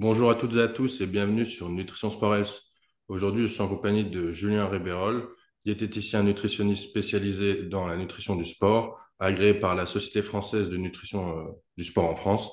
Bonjour 0.00 0.30
à 0.30 0.34
toutes 0.34 0.54
et 0.54 0.62
à 0.62 0.68
tous 0.68 1.02
et 1.02 1.06
bienvenue 1.06 1.44
sur 1.44 1.68
Nutrition 1.68 2.08
Sport 2.08 2.36
Health. 2.36 2.62
Aujourd'hui, 3.08 3.46
je 3.46 3.52
suis 3.52 3.60
en 3.60 3.68
compagnie 3.68 4.02
de 4.02 4.32
Julien 4.32 4.66
Rébérol, 4.66 5.28
diététicien 5.66 6.22
nutritionniste 6.22 6.88
spécialisé 6.88 7.64
dans 7.64 7.86
la 7.86 7.98
nutrition 7.98 8.34
du 8.34 8.46
sport, 8.46 8.98
agréé 9.18 9.52
par 9.52 9.74
la 9.74 9.84
Société 9.84 10.22
française 10.22 10.70
de 10.70 10.78
nutrition 10.78 11.36
euh, 11.36 11.50
du 11.76 11.84
sport 11.84 12.06
en 12.06 12.16
France. 12.16 12.50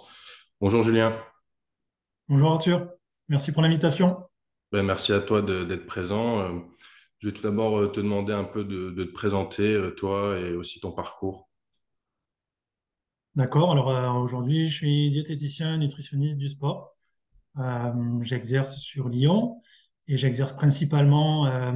Bonjour 0.60 0.84
Julien. 0.84 1.18
Bonjour 2.28 2.52
Arthur, 2.52 2.90
merci 3.30 3.54
pour 3.54 3.62
l'invitation. 3.62 4.28
Ben, 4.74 4.84
merci 4.84 5.14
à 5.14 5.22
toi 5.22 5.42
d'être 5.42 5.86
présent. 5.86 6.42
Euh, 6.42 6.60
je 7.20 7.30
vais 7.30 7.34
tout 7.34 7.44
d'abord 7.44 7.80
euh, 7.80 7.88
te 7.88 8.02
demander 8.02 8.34
un 8.34 8.44
peu 8.44 8.66
de, 8.66 8.90
de 8.90 9.06
te 9.06 9.14
présenter, 9.14 9.72
euh, 9.72 9.92
toi 9.92 10.38
et 10.38 10.52
aussi 10.52 10.82
ton 10.82 10.92
parcours. 10.92 11.48
D'accord, 13.36 13.72
alors 13.72 14.18
aujourd'hui 14.22 14.68
je 14.68 14.76
suis 14.76 15.10
diététicien 15.12 15.78
nutritionniste 15.78 16.40
du 16.40 16.50
sport. 16.50 16.97
Euh, 17.60 18.22
j'exerce 18.22 18.78
sur 18.78 19.10
Lyon 19.10 19.60
et 20.08 20.18
j'exerce 20.18 20.54
principalement, 20.54 21.48
euh, 21.48 21.74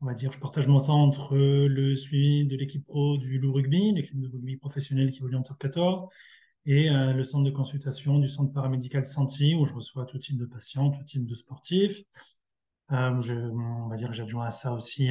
on 0.00 0.06
va 0.06 0.14
dire, 0.14 0.32
je 0.32 0.38
partage 0.38 0.66
mon 0.66 0.80
temps 0.80 1.02
entre 1.02 1.36
le 1.36 1.94
suivi 1.94 2.46
de 2.46 2.56
l'équipe 2.56 2.84
pro 2.86 3.16
du 3.16 3.38
Loup 3.38 3.52
Rugby, 3.52 3.92
l'équipe 3.92 4.18
de 4.18 4.28
rugby 4.28 4.56
professionnelle 4.56 5.10
qui 5.10 5.18
évolue 5.18 5.36
en 5.36 5.42
top 5.42 5.58
14, 5.58 6.04
et 6.66 6.90
euh, 6.90 7.12
le 7.12 7.24
centre 7.24 7.44
de 7.44 7.50
consultation 7.50 8.18
du 8.18 8.28
centre 8.28 8.52
paramédical 8.52 9.04
Santi 9.04 9.54
où 9.54 9.66
je 9.66 9.74
reçois 9.74 10.06
tout 10.06 10.18
type 10.18 10.38
de 10.38 10.46
patients, 10.46 10.90
tout 10.90 11.04
type 11.04 11.26
de 11.26 11.34
sportifs. 11.34 12.00
On 12.90 13.88
va 13.88 13.96
dire 13.96 14.08
que 14.08 14.14
j'adjoins 14.14 14.46
à 14.46 14.50
ça 14.50 14.72
aussi 14.72 15.10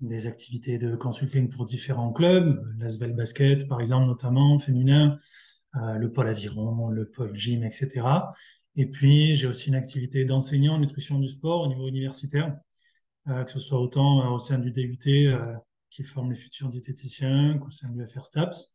des 0.00 0.26
activités 0.26 0.78
de 0.78 0.96
consulting 0.96 1.48
pour 1.48 1.64
différents 1.64 2.12
clubs, 2.12 2.64
l'Asvel 2.78 3.12
Basket 3.12 3.68
par 3.68 3.80
exemple 3.80 4.06
notamment, 4.06 4.58
féminin, 4.58 5.16
le 5.74 6.08
pôle 6.08 6.28
aviron, 6.28 6.88
le 6.88 7.08
pôle 7.08 7.34
gym, 7.36 7.62
etc. 7.62 8.02
Et 8.76 8.86
puis 8.86 9.34
j'ai 9.34 9.46
aussi 9.46 9.68
une 9.68 9.74
activité 9.74 10.24
d'enseignant 10.24 10.74
en 10.74 10.78
nutrition 10.78 11.18
du 11.18 11.28
sport 11.28 11.62
au 11.62 11.68
niveau 11.68 11.88
universitaire, 11.88 12.56
euh, 13.28 13.44
que 13.44 13.50
ce 13.50 13.58
soit 13.58 13.80
autant 13.80 14.24
euh, 14.26 14.34
au 14.34 14.38
sein 14.38 14.58
du 14.58 14.72
DUT 14.72 14.98
euh, 15.06 15.54
qui 15.90 16.02
forme 16.04 16.30
les 16.30 16.36
futurs 16.36 16.68
diététiciens 16.68 17.58
qu'au 17.58 17.70
sein 17.70 17.88
du 17.90 18.06
FR 18.06 18.24
STAPS. 18.24 18.72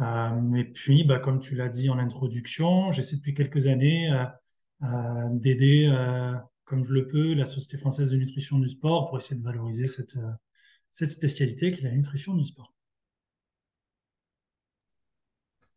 Euh, 0.00 0.54
et 0.54 0.64
puis, 0.64 1.04
bah, 1.04 1.18
comme 1.18 1.40
tu 1.40 1.54
l'as 1.54 1.68
dit 1.68 1.90
en 1.90 1.98
introduction, 1.98 2.92
j'essaie 2.92 3.16
depuis 3.16 3.34
quelques 3.34 3.66
années 3.66 4.10
euh, 4.12 4.24
euh, 4.82 5.28
d'aider, 5.32 5.88
euh, 5.90 6.36
comme 6.64 6.84
je 6.84 6.92
le 6.94 7.06
peux, 7.06 7.34
la 7.34 7.44
Société 7.44 7.76
française 7.78 8.10
de 8.10 8.16
nutrition 8.16 8.58
du 8.58 8.68
sport 8.68 9.08
pour 9.08 9.18
essayer 9.18 9.36
de 9.40 9.44
valoriser 9.44 9.88
cette, 9.88 10.16
euh, 10.16 10.30
cette 10.90 11.10
spécialité 11.10 11.72
qui 11.72 11.80
est 11.80 11.88
la 11.88 11.94
nutrition 11.96 12.34
du 12.34 12.44
sport. 12.44 12.72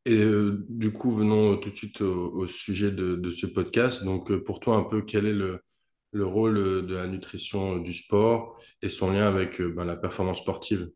Et 0.06 0.22
euh, 0.22 0.66
du 0.70 0.92
coup, 0.92 1.12
venons 1.12 1.58
tout 1.58 1.70
de 1.70 1.76
suite 1.76 2.02
au, 2.02 2.46
sujet 2.48 2.92
de, 2.92 3.30
ce 3.32 3.46
podcast. 3.46 4.04
Donc, 4.04 4.32
euh, 4.32 4.44
pour 4.44 4.59
toi, 4.59 4.78
un 4.78 4.84
peu, 4.84 5.02
quel 5.02 5.26
est 5.26 5.34
le, 5.34 5.62
le 6.14 6.26
rôle 6.26 6.58
euh, 6.58 6.82
de 6.82 6.96
la 6.96 7.08
nutrition 7.08 7.76
euh, 7.76 7.80
du 7.80 7.94
sport 7.94 8.58
et 8.81 8.90
son 8.90 9.12
lien 9.12 9.28
avec 9.28 9.59
euh, 9.59 9.74
ben, 9.74 9.84
la 9.84 9.96
performance 9.96 10.40
sportive? 10.40 10.90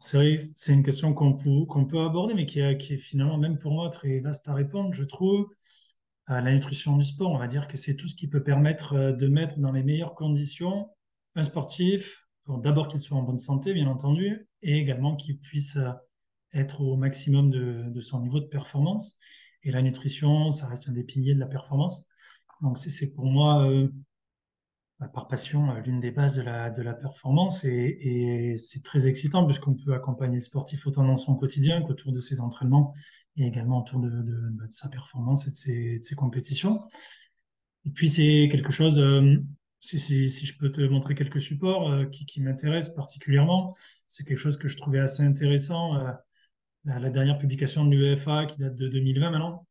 C'est 0.00 0.18
vrai, 0.18 0.34
c'est 0.54 0.74
une 0.74 0.82
question 0.82 1.14
qu'on 1.14 1.32
peut, 1.32 1.86
peut 1.88 2.00
aborder, 2.00 2.34
mais 2.34 2.44
qui 2.44 2.60
est, 2.60 2.98
finalement, 2.98 3.38
même 3.38 3.58
pour 3.58 3.72
moi, 3.72 3.88
très 3.88 4.20
vaste 4.20 4.46
à 4.48 4.54
répondre, 4.54 4.92
je 4.92 5.04
trouve. 5.04 5.48
Euh, 6.28 6.40
la 6.40 6.52
nutrition 6.52 6.96
du 6.96 7.04
sport, 7.04 7.30
on 7.30 7.38
va 7.38 7.46
dire 7.46 7.68
que 7.68 7.76
c'est 7.76 7.96
tout 7.96 8.08
ce 8.08 8.14
qui 8.14 8.28
peut 8.28 8.42
permettre 8.42 8.94
euh, 8.94 9.12
de 9.12 9.28
mettre 9.28 9.58
dans 9.58 9.72
les 9.72 9.82
meilleures 9.82 10.14
conditions 10.14 10.90
un 11.34 11.42
sportif, 11.42 12.26
d'abord 12.48 12.88
qu'il 12.88 13.00
soit 13.00 13.16
en 13.16 13.22
bonne 13.22 13.38
santé, 13.38 13.72
bien 13.74 13.86
entendu, 13.86 14.48
et 14.62 14.76
également 14.78 15.16
qu'il 15.16 15.38
puisse 15.38 15.76
euh, 15.76 15.90
être 16.52 16.80
au 16.80 16.96
maximum 16.96 17.50
de, 17.50 18.00
son 18.00 18.20
niveau 18.20 18.40
de 18.40 18.46
performance. 18.46 19.18
Et 19.62 19.70
la 19.70 19.82
nutrition, 19.82 20.50
ça 20.50 20.66
reste 20.66 20.88
un 20.88 20.92
des 20.92 21.04
piliers 21.04 21.34
de 21.34 21.40
la 21.40 21.46
performance. 21.46 22.08
Donc 22.62 22.78
c'est 22.78 23.12
pour 23.12 23.26
moi, 23.26 23.68
euh, 23.68 23.88
bah, 24.98 25.08
par 25.08 25.28
passion, 25.28 25.70
euh, 25.70 25.80
l'une 25.80 26.00
des 26.00 26.10
bases 26.10 26.36
de 26.36 26.42
la, 26.42 26.70
de 26.70 26.82
la 26.82 26.94
performance. 26.94 27.64
Et, 27.64 28.54
c'est 28.56 28.82
très 28.82 29.06
excitant 29.06 29.44
puisqu'on 29.44 29.74
peut 29.74 29.94
accompagner 29.94 30.36
le 30.36 30.42
sportif 30.42 30.86
autant 30.86 31.04
dans 31.04 31.16
son 31.16 31.34
quotidien 31.34 31.82
qu'autour 31.82 32.12
de 32.12 32.20
ses 32.20 32.40
entraînements 32.40 32.94
et 33.36 33.46
également 33.46 33.80
autour 33.80 34.00
de, 34.00 34.22
bah, 34.52 34.64
sa 34.70 34.88
performance 34.88 35.46
et 35.46 35.50
de 35.98 36.02
ses, 36.02 36.14
compétitions. 36.14 36.80
Et 37.84 37.90
puis 37.90 38.08
c'est 38.08 38.48
quelque 38.50 38.72
chose, 38.72 38.98
euh, 38.98 39.36
si, 39.80 39.98
je 40.28 40.58
peux 40.58 40.72
te 40.72 40.80
montrer 40.80 41.14
quelques 41.14 41.40
supports 41.40 42.10
qui, 42.10 42.24
qui 42.24 42.40
m'intéressent 42.40 42.94
particulièrement, 42.94 43.76
c'est 44.08 44.24
quelque 44.24 44.38
chose 44.38 44.56
que 44.56 44.68
je 44.68 44.76
trouvais 44.76 44.98
assez 44.98 45.22
intéressant. 45.22 45.94
La, 46.86 47.10
dernière 47.10 47.38
publication 47.38 47.84
de 47.84 47.90
l'UEFA 47.90 48.46
qui 48.46 48.58
date 48.58 48.76
de 48.76 48.88
2020 48.88 49.30
maintenant, 49.30 49.66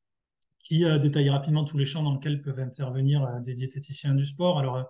qui 0.60 0.84
euh, 0.84 1.00
détaille 1.00 1.30
rapidement 1.30 1.64
tous 1.64 1.78
les 1.78 1.86
champs 1.86 2.04
dans 2.04 2.14
lesquels 2.14 2.42
peuvent 2.42 2.60
intervenir 2.60 3.24
euh, 3.24 3.40
des 3.40 3.54
diététiciens 3.54 4.14
du 4.16 4.26
sport. 4.26 4.60
Alors, 4.60 4.76
euh, 4.78 4.84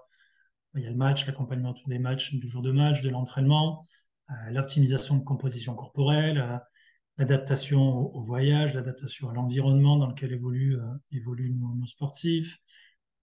il 0.76 0.84
y 0.84 0.88
a 0.88 0.90
le 0.90 0.96
match, 0.96 1.26
l'accompagnement 1.26 1.74
des 1.86 2.00
matchs, 2.00 2.34
du 2.34 2.48
jour 2.48 2.62
de 2.62 2.72
match, 2.72 3.02
de 3.02 3.10
l'entraînement, 3.10 3.86
l'optimisation 4.50 5.16
de 5.16 5.24
composition 5.24 5.74
corporelle, 5.74 6.60
l'adaptation 7.18 7.80
au, 7.82 8.20
voyage, 8.20 8.74
l'adaptation 8.74 9.30
à 9.30 9.34
l'environnement 9.34 9.96
dans 9.96 10.08
lequel 10.08 10.34
évoluent, 10.34 10.76
évoluent 11.14 11.54
nos, 11.54 11.76
nos 11.76 11.86
sportifs, 11.86 12.58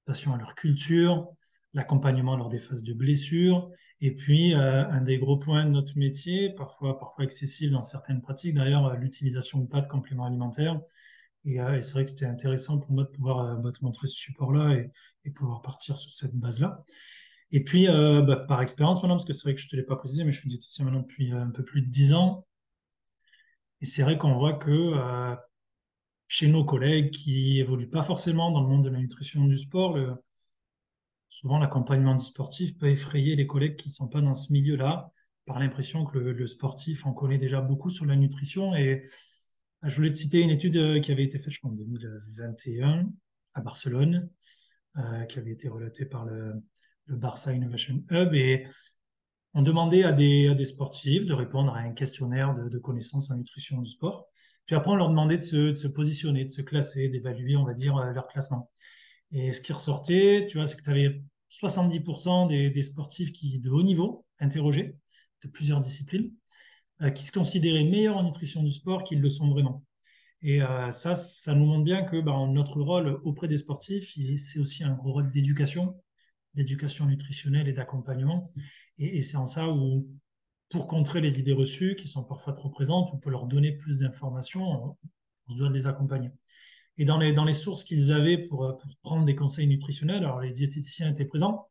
l'adaptation 0.06 0.32
à 0.32 0.38
leur 0.38 0.54
culture, 0.54 1.28
l'accompagnement 1.75 2.37
lors 2.37 2.49
des 2.49 2.59
phases 2.59 2.83
de 2.83 2.93
blessure, 2.93 3.71
et 4.00 4.15
puis 4.15 4.55
euh, 4.55 4.87
un 4.88 5.00
des 5.00 5.19
gros 5.19 5.38
points 5.38 5.65
de 5.65 5.71
notre 5.71 5.97
métier, 5.97 6.50
parfois, 6.50 6.99
parfois 6.99 7.25
excessif 7.25 7.71
dans 7.71 7.83
certaines 7.83 8.21
pratiques, 8.21 8.55
d'ailleurs, 8.55 8.87
euh, 8.87 8.97
l'utilisation 8.97 9.60
ou 9.60 9.66
pas 9.66 9.81
de 9.81 9.87
compléments 9.87 10.27
alimentaires. 10.27 10.81
Et, 11.44 11.61
euh, 11.61 11.77
et 11.77 11.82
c'est 11.82 11.94
vrai 11.94 12.05
que 12.05 12.11
c'était 12.11 12.27
intéressant 12.27 12.78
pour 12.78 12.93
moi 12.93 13.05
de 13.05 13.09
pouvoir 13.09 13.59
bah, 13.61 13.72
te 13.72 13.82
montrer 13.84 14.06
ce 14.06 14.15
support-là 14.15 14.77
et, 15.25 15.31
pouvoir 15.31 15.62
partir 15.62 15.97
sur 15.97 16.12
cette 16.12 16.37
base-là. 16.37 16.84
Et 17.50 17.65
puis, 17.65 17.87
bah, 17.87 18.37
par 18.37 18.62
expérience 18.62 19.03
maintenant, 19.03 19.16
parce 19.16 19.27
que 19.27 19.32
c'est 19.32 19.44
vrai 19.44 19.55
que 19.55 19.61
je 19.61 19.66
ne 19.66 19.71
te 19.71 19.77
l'ai 19.77 19.82
pas 19.82 19.97
précisé, 19.97 20.25
mais 20.25 20.32
je 20.32 20.38
suis 20.38 20.49
diététicien 20.49 20.84
maintenant 20.84 21.03
depuis 21.03 21.32
un 21.32 21.50
peu 21.50 21.65
plus 21.65 21.82
de 21.82 21.87
10 21.87 22.15
ans. 22.15 22.47
Et 23.82 23.87
c'est 23.87 24.03
vrai 24.03 24.16
qu'on 24.16 24.34
voit 24.34 24.55
que 24.55 24.94
chez 26.28 26.49
nos 26.49 26.65
collègues 26.65 27.11
qui 27.11 27.61
évoluent 27.61 27.91
pas 27.91 28.03
forcément 28.03 28.50
dans 28.50 28.62
le 28.62 28.69
monde 28.69 28.84
de 28.84 28.88
la 28.88 28.99
nutrition 28.99 29.44
du 29.44 29.59
sport, 29.59 29.99
souvent 31.32 31.59
l'accompagnement 31.59 32.19
sportif 32.19 32.76
peut 32.76 32.91
effrayer 32.91 33.37
les 33.37 33.47
collègues 33.47 33.76
qui 33.76 33.88
ne 33.88 33.93
sont 33.93 34.06
pas 34.06 34.20
dans 34.20 34.34
ce 34.34 34.53
milieu-là, 34.53 35.10
par 35.47 35.59
l'impression 35.59 36.04
que 36.04 36.19
le, 36.19 36.47
sportif 36.47 37.06
en 37.06 37.15
connaît 37.15 37.38
déjà 37.38 37.62
beaucoup 37.62 37.88
sur 37.88 38.04
la 38.04 38.16
nutrition. 38.16 38.75
Et 38.75 38.93
euh, 38.93 39.88
je 39.88 39.97
voulais 39.97 40.12
te 40.12 40.19
citer 40.19 40.41
une 40.41 40.50
étude 40.50 40.76
euh, 40.76 41.00
qui 41.00 41.10
avait 41.10 41.25
été 41.25 41.38
faite, 41.38 41.54
je 41.54 41.59
crois, 41.59 41.70
en 41.70 41.75
2021 41.75 43.10
à 43.54 43.60
Barcelone, 43.62 44.28
euh, 44.98 45.25
qui 45.25 45.38
avait 45.38 45.53
été 45.53 45.69
relatée 45.69 46.04
par 46.04 46.26
le, 46.26 46.53
Barça 47.09 47.54
Innovation 47.54 48.04
Hub. 48.10 48.34
Et 48.34 48.66
on 49.54 49.62
demandait 49.62 50.04
à 50.04 50.12
des, 50.12 50.64
sportifs 50.66 51.25
de 51.25 51.32
répondre 51.32 51.75
à 51.75 51.78
un 51.78 51.93
questionnaire 51.93 52.53
de, 52.53 52.69
de 52.69 52.78
connaissances 52.78 53.31
en 53.31 53.37
nutrition 53.37 53.81
du 53.81 53.88
sport. 53.88 54.28
Puis 54.66 54.76
après, 54.76 54.91
on 54.91 54.97
leur 54.97 55.09
demandait 55.09 55.38
de 55.38 55.43
se, 55.43 55.70
de 55.70 55.75
se 55.75 55.88
positionner, 55.88 56.44
de 56.44 56.50
se 56.50 56.60
classer, 56.60 57.09
d'évaluer, 57.09 57.56
on 57.56 57.64
va 57.64 57.72
dire, 57.72 57.97
euh, 57.97 58.12
leur 58.12 58.26
classement. 58.26 58.70
Et 59.32 59.53
ce 59.53 59.60
qui 59.60 59.72
ressortait, 59.72 60.47
tu 60.48 60.59
vois, 60.59 60.66
c'est 60.66 60.76
que 60.76 60.82
tu 60.82 60.91
avais 60.91 61.22
70% 61.50 62.48
des, 62.48 62.82
sportifs 62.82 63.32
qui, 63.32 63.59
de 63.59 63.70
haut 63.70 63.82
niveau, 63.82 64.25
interrogés, 64.38 64.97
de 65.43 65.48
plusieurs 65.48 65.81
disciplines, 65.81 66.32
euh, 67.03 67.10
qui 67.10 67.25
se 67.25 67.32
considéraient 67.32 67.84
meilleurs 67.84 68.16
en 68.16 68.25
nutrition 68.25 68.62
du 68.62 68.70
sport 68.70 69.04
qu'ils 69.04 69.20
le 69.20 69.28
sont 69.28 69.48
vraiment. 69.48 69.84
Et 70.43 70.62
euh, 70.62 70.91
ça, 70.91 71.15
ça 71.15 71.54
nous 71.54 71.66
montre 71.66 71.84
bien 71.84 72.03
que 72.03 72.20
bah, 72.20 72.34
notre 72.48 72.81
rôle 72.82 73.20
auprès 73.25 73.48
des 73.48 73.56
sportifs, 73.56 74.16
c'est 74.38 74.59
aussi 74.59 74.84
un 74.84 74.94
gros 74.94 75.12
rôle 75.12 75.31
d'éducation, 75.31 76.00
d'éducation 76.54 77.06
nutritionnelle 77.06 77.69
et 77.69 77.72
d'accompagnement. 77.72 78.50
Et, 78.99 79.22
c'est 79.22 79.37
en 79.37 79.47
ça 79.47 79.69
où, 79.69 80.09
pour 80.69 80.88
contrer 80.88 81.20
les 81.20 81.38
idées 81.38 81.53
reçues 81.53 81.97
qui 81.97 82.09
sont 82.09 82.25
parfois 82.25 82.53
trop 82.53 82.70
présentes, 82.70 83.10
ou 83.12 83.19
pour 83.19 83.31
leur 83.31 83.47
donner 83.47 83.72
plus 83.72 83.99
d'informations, 84.00 84.62
on, 84.62 84.97
on 85.49 85.53
se 85.53 85.59
doit 85.59 85.69
de 85.69 85.75
les 85.75 85.87
accompagner. 85.87 86.31
Et 87.02 87.04
dans 87.04 87.18
les, 87.18 87.52
sources 87.52 87.82
qu'ils 87.82 88.12
avaient 88.12 88.38
pour, 88.38 88.64
euh, 88.64 88.75
pour 88.75 88.96
prendre 89.02 89.25
des 89.25 89.34
conseils 89.34 89.66
nutritionnels, 89.66 90.19
alors 90.19 90.40
les 90.40 90.52
diététiciens 90.52 91.10
étaient 91.10 91.25
présents, 91.25 91.69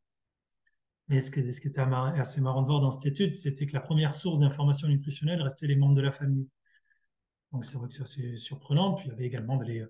mais 1.07 1.22
ce 1.22 1.31
qui, 1.31 1.39
était 1.39 1.80
assez 1.80 2.42
marrant 2.42 2.62
de 2.63 2.68
voir 2.68 2.81
dans 2.81 2.92
cette 2.92 3.13
étude, 3.13 3.33
c'était 3.33 3.66
que 3.66 3.72
la 3.72 3.80
première 3.80 4.13
source 4.13 4.42
d'information 4.42 4.89
nutritionnelle 4.89 5.42
restait 5.42 5.68
les 5.68 5.78
membres 5.78 5.95
de 5.95 6.01
la 6.01 6.12
famille. 6.12 6.50
Donc 7.54 7.63
c'est 7.63 7.78
vrai 7.78 7.88
que 7.88 7.94
c'est 7.94 8.01
assez 8.01 8.36
surprenant. 8.36 8.94
Puis 8.94 9.06
il 9.06 9.12
y 9.12 9.12
avait 9.13 9.24
également 9.24 9.56
ben, 9.56 9.88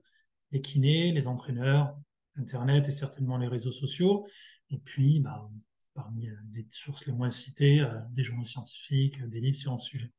les, 0.51 0.61
kinés, 0.61 1.11
les 1.11 1.27
entraîneurs, 1.27 1.97
Internet 2.37 2.87
et 2.87 2.91
certainement 2.91 3.37
les 3.37 3.47
réseaux 3.47 3.71
sociaux. 3.71 4.27
Et 4.69 4.77
puis, 4.77 5.21
bah, 5.21 5.49
parmi 5.95 6.29
les 6.53 6.67
sources 6.69 7.07
les 7.07 7.13
moins 7.13 7.31
citées, 7.31 7.81
euh, 7.81 7.99
des 8.11 8.21
journaux 8.21 8.43
scientifiques, 8.43 9.23
des 9.27 9.41
livres 9.41 9.57
sur 9.57 9.73
un 9.73 9.79
sujet. 9.79 10.11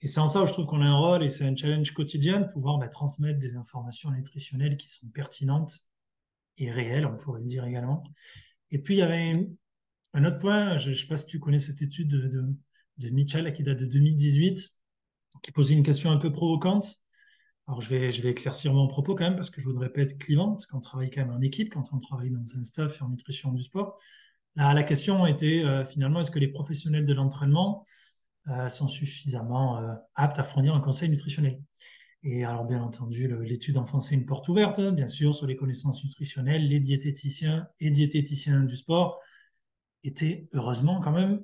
Et 0.00 0.06
c'est 0.06 0.20
en 0.20 0.28
ça 0.28 0.42
où 0.42 0.46
je 0.46 0.52
trouve 0.52 0.66
qu'on 0.66 0.82
a 0.82 0.86
un 0.86 0.96
rôle 0.96 1.22
et 1.22 1.30
c'est 1.30 1.46
un 1.46 1.56
challenge 1.56 1.92
quotidien 1.92 2.40
de 2.40 2.48
pouvoir 2.48 2.78
bah, 2.78 2.88
transmettre 2.88 3.38
des 3.38 3.56
informations 3.56 4.10
nutritionnelles 4.10 4.76
qui 4.76 4.88
sont 4.88 5.08
pertinentes 5.08 5.80
et 6.58 6.70
réelles, 6.70 7.06
on 7.06 7.16
pourrait 7.16 7.40
le 7.40 7.46
dire 7.46 7.64
également. 7.64 8.04
Et 8.70 8.78
puis, 8.78 8.94
il 8.94 8.98
y 8.98 9.02
avait 9.02 9.48
un 10.12 10.24
autre 10.24 10.38
point, 10.38 10.78
je 10.78 10.90
ne 10.90 10.94
sais 10.94 11.06
pas 11.06 11.16
si 11.16 11.26
tu 11.26 11.38
connais 11.40 11.58
cette 11.58 11.82
étude 11.82 12.08
de, 12.08 12.28
de, 12.28 12.54
de 12.98 13.10
Mitchell 13.10 13.52
qui 13.52 13.62
date 13.62 13.78
de 13.78 13.86
2018, 13.86 14.70
qui 15.42 15.52
posait 15.52 15.74
une 15.74 15.82
question 15.82 16.10
un 16.10 16.18
peu 16.18 16.30
provocante. 16.30 17.00
Alors, 17.66 17.80
je 17.80 17.88
vais, 17.88 18.12
je 18.12 18.22
vais 18.22 18.30
éclaircir 18.30 18.74
mon 18.74 18.86
propos 18.86 19.14
quand 19.14 19.24
même 19.24 19.36
parce 19.36 19.50
que 19.50 19.60
je 19.60 19.66
voudrais 19.66 19.90
pas 19.90 20.02
être 20.02 20.18
clivant, 20.18 20.52
parce 20.52 20.66
qu'on 20.66 20.80
travaille 20.80 21.10
quand 21.10 21.22
même 21.22 21.34
en 21.34 21.40
équipe 21.40 21.72
quand 21.72 21.92
on 21.92 21.98
travaille 21.98 22.30
dans 22.30 22.56
un 22.56 22.64
staff 22.64 23.00
en 23.00 23.08
nutrition 23.08 23.52
du 23.52 23.62
sport. 23.62 23.98
Là, 24.56 24.72
la 24.74 24.82
question 24.82 25.26
était 25.26 25.64
euh, 25.64 25.84
finalement, 25.84 26.20
est-ce 26.20 26.30
que 26.30 26.38
les 26.38 26.48
professionnels 26.48 27.06
de 27.06 27.14
l'entraînement 27.14 27.84
sont 28.68 28.88
suffisamment 28.88 29.78
euh, 29.78 29.94
aptes 30.14 30.38
à 30.38 30.44
fournir 30.44 30.74
un 30.74 30.80
conseil 30.80 31.08
nutritionnel 31.08 31.62
Et 32.22 32.44
alors, 32.44 32.64
bien 32.64 32.82
entendu, 32.82 33.28
l'étude 33.42 33.76
enfonçait 33.76 34.14
une 34.14 34.26
porte 34.26 34.48
ouverte, 34.48 34.78
hein, 34.78 34.92
bien 34.92 35.08
sûr, 35.08 35.34
sur 35.34 35.46
les 35.46 35.56
connaissances 35.56 36.04
nutritionnelles. 36.04 36.68
Les 36.68 36.80
diététiciens 36.80 37.68
et 37.80 37.90
diététiciens 37.90 38.62
du 38.64 38.76
sport 38.76 39.20
étaient 40.02 40.48
heureusement 40.52 41.00
quand 41.00 41.12
même 41.12 41.42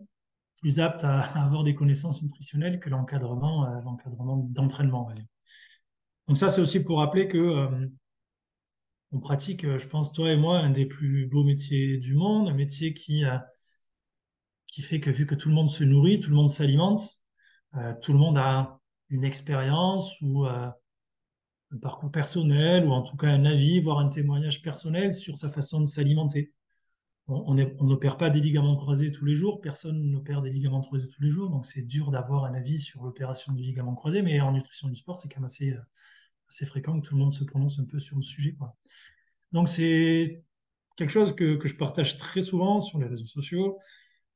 plus 0.61 0.81
aptes 0.81 1.05
à, 1.05 1.21
avoir 1.43 1.65
des 1.65 1.75
connaissances 1.75 2.23
nutritionnelles 2.23 2.81
que 2.81 2.91
l'encadrement 2.91 3.67
l'encadrement 3.83 4.37
d'entraînement. 4.37 5.11
Donc 6.29 6.39
ça, 6.39 6.49
c'est 6.49 6.61
aussi 6.61 6.85
pour 6.85 6.99
rappeler 6.99 7.27
que 7.27 7.39
euh, 7.39 7.89
on 9.13 9.19
pratique, 9.19 9.65
euh, 9.65 9.79
je 9.79 9.89
pense, 9.89 10.13
toi 10.13 10.31
et 10.31 10.37
moi, 10.37 10.59
un 10.59 10.71
des 10.71 10.87
plus 10.87 11.27
beaux 11.27 11.43
métiers 11.43 11.99
du 11.99 12.15
monde, 12.15 12.49
un 12.49 12.55
métier 12.55 12.95
qui, 12.95 13.25
euh, 13.25 13.37
qui 14.71 14.83
fait 14.83 15.01
que 15.01 15.11
vu 15.11 15.27
que 15.27 15.35
tout 15.35 15.49
le 15.49 15.55
monde 15.55 15.71
se 15.71 15.85
nourrit, 15.85 16.21
tout 16.21 16.31
le 16.31 16.37
monde 16.37 16.51
s'alimente, 16.51 17.03
tout 18.03 18.13
le 18.13 18.19
monde 18.19 18.39
a 18.39 18.81
une 19.09 19.25
expérience 19.25 20.21
ou 20.21 20.45
un 20.45 20.75
parcours 21.81 22.11
personnel, 22.11 22.85
ou 22.85 22.93
en 22.93 23.03
tout 23.03 23.17
cas 23.17 23.29
un 23.29 23.45
avis, 23.45 23.81
voire 23.81 23.99
un 23.99 24.09
témoignage 24.09 24.63
personnel 24.63 25.15
sur 25.15 25.37
sa 25.37 25.49
façon 25.49 25.81
de 25.81 25.87
s'alimenter. 25.87 26.53
On 27.27 27.55
n'opère 27.55 28.17
pas 28.17 28.29
des 28.31 28.41
ligaments 28.41 28.75
croisés 28.77 29.13
tous 29.13 29.25
les 29.25 29.35
jours, 29.35 29.61
personne 29.61 30.11
n'opère 30.11 30.43
des 30.43 30.51
ligaments 30.51 30.81
croisés 30.81 31.09
tous 31.09 31.23
les 31.23 31.31
jours, 31.31 31.49
donc 31.49 31.65
c'est 31.65 31.83
dur 31.83 32.11
d'avoir 32.11 32.45
un 32.45 32.55
avis 32.55 32.79
sur 32.79 33.05
l'opération 33.05 33.53
du 33.53 33.63
ligament 33.63 33.95
croisé, 33.95 34.23
mais 34.23 34.41
en 34.41 34.53
nutrition 34.53 34.89
du 34.89 34.97
sport, 34.97 35.17
c'est 35.17 35.29
quand 35.29 35.41
même 35.41 35.47
assez 35.47 35.77
c'est 36.51 36.67
fréquent 36.67 37.01
que 37.01 37.07
tout 37.07 37.15
le 37.15 37.21
monde 37.21 37.33
se 37.33 37.45
prononce 37.45 37.79
un 37.79 37.85
peu 37.85 37.99
sur 37.99 38.17
le 38.17 38.23
sujet. 38.23 38.57
Donc 39.53 39.69
c'est 39.69 40.43
quelque 40.97 41.11
chose 41.11 41.35
que, 41.35 41.59
je 41.65 41.77
partage 41.77 42.17
très 42.17 42.41
souvent 42.41 42.81
sur 42.81 42.99
les 42.99 43.07
réseaux 43.07 43.27
sociaux. 43.27 43.79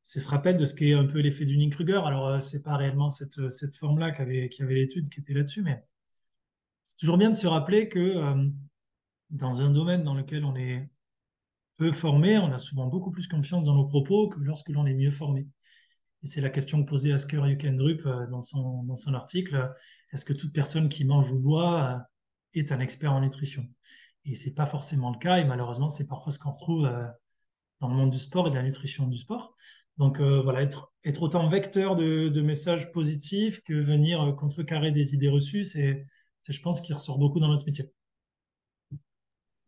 C'est 0.05 0.21
ce 0.21 0.29
rappel 0.29 0.57
de 0.57 0.65
ce 0.65 0.75
qu'est 0.75 0.93
un 0.93 1.07
peu 1.07 1.19
l'effet 1.19 1.47
du 1.47 1.69
Kruger. 1.71 2.03
Alors 2.05 2.29
euh, 2.29 2.39
c'est 2.39 2.63
pas 2.63 2.77
réellement 2.77 3.11
cette, 3.11 3.51
cette 3.51 3.75
forme-là 3.75 4.13
qui 4.13 4.23
avait, 4.23 4.49
avait 4.61 4.75
l'étude 4.75 5.09
qui 5.09 5.19
était 5.19 5.35
là-dessus, 5.35 5.63
mais 5.63 5.83
c'est 6.85 6.97
toujours 6.99 7.19
bien 7.19 7.31
de 7.31 7.35
se 7.35 7.49
rappeler 7.49 7.89
que 7.89 7.99
euh, 7.99 8.47
dans 9.31 9.63
un 9.63 9.71
domaine 9.71 10.05
dans 10.05 10.15
lequel 10.15 10.45
on 10.45 10.55
est 10.55 10.89
peu 11.77 11.91
formé, 11.91 12.39
on 12.39 12.53
a 12.53 12.59
souvent 12.59 12.87
beaucoup 12.87 13.11
plus 13.11 13.27
confiance 13.27 13.65
dans 13.65 13.75
nos 13.75 13.87
propos 13.87 14.29
que 14.29 14.39
lorsque 14.41 14.69
l'on 14.69 14.87
est 14.87 14.95
mieux 14.95 15.11
formé. 15.11 15.49
Et 16.23 16.27
c'est 16.27 16.41
la 16.41 16.51
question 16.51 16.83
que 16.83 16.89
posait 16.89 17.13
Asker 17.13 17.43
Yukendrup 17.47 18.07
euh, 18.07 18.27
dans 18.29 18.41
son, 18.41 18.83
dans 18.85 18.97
son 18.97 19.15
article. 19.15 19.75
Est-ce 20.13 20.25
que 20.25 20.33
toute 20.33 20.53
personne 20.53 20.89
qui 20.89 21.05
mange 21.05 21.31
ou 21.31 21.39
boit 21.39 21.85
euh, 21.85 21.99
est 22.55 22.73
un 22.73 22.81
expert 22.81 23.13
en 23.13 23.21
nutrition? 23.21 23.69
Et 24.25 24.37
c'est 24.37 24.55
pas 24.55 24.67
forcément 24.67 25.11
le 25.11 25.19
cas. 25.19 25.39
Et 25.39 25.45
malheureusement, 25.45 25.91
c'est 25.91 26.07
parfois 26.07 26.33
ce 26.33 26.39
qu'on 26.39 26.53
retrouve 26.53 26.87
euh, 26.87 27.07
dans 27.81 27.89
le 27.89 27.95
monde 27.95 28.11
du 28.11 28.19
sport 28.19 28.47
et 28.47 28.51
de 28.51 28.55
la 28.55 28.63
nutrition 28.63 29.07
du 29.07 29.19
sport. 29.19 29.55
Donc 29.99 30.21
voilà, 30.21 30.63
être, 30.63 30.93
être 31.05 31.23
autant 31.23 31.49
vecteur 31.49 31.95
de, 31.95 32.41
messages 32.41 32.91
positifs 32.91 33.63
que 33.63 33.75
venir 33.75 34.35
contrecarrer 34.37 34.91
des 34.91 35.15
idées 35.15 35.29
reçues, 35.29 35.65
c'est, 35.65 36.05
je 36.49 36.61
pense, 36.61 36.81
qui 36.81 36.93
ressort 36.93 37.19
beaucoup 37.19 37.39
dans 37.39 37.49
notre 37.49 37.65
métier. 37.65 37.91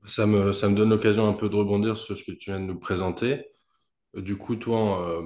Ça 0.04 0.26
me, 0.26 0.52
ça 0.52 0.68
me 0.68 0.74
donne 0.74 0.90
l'occasion 0.90 1.28
un 1.28 1.32
peu 1.32 1.48
de 1.48 1.54
rebondir 1.54 1.96
sur 1.96 2.18
ce 2.18 2.24
que 2.24 2.32
tu 2.32 2.50
viens 2.50 2.60
de 2.60 2.64
nous 2.64 2.78
présenter. 2.78 3.46
Du 4.14 4.36
coup, 4.36 4.56
toi, 4.56 5.22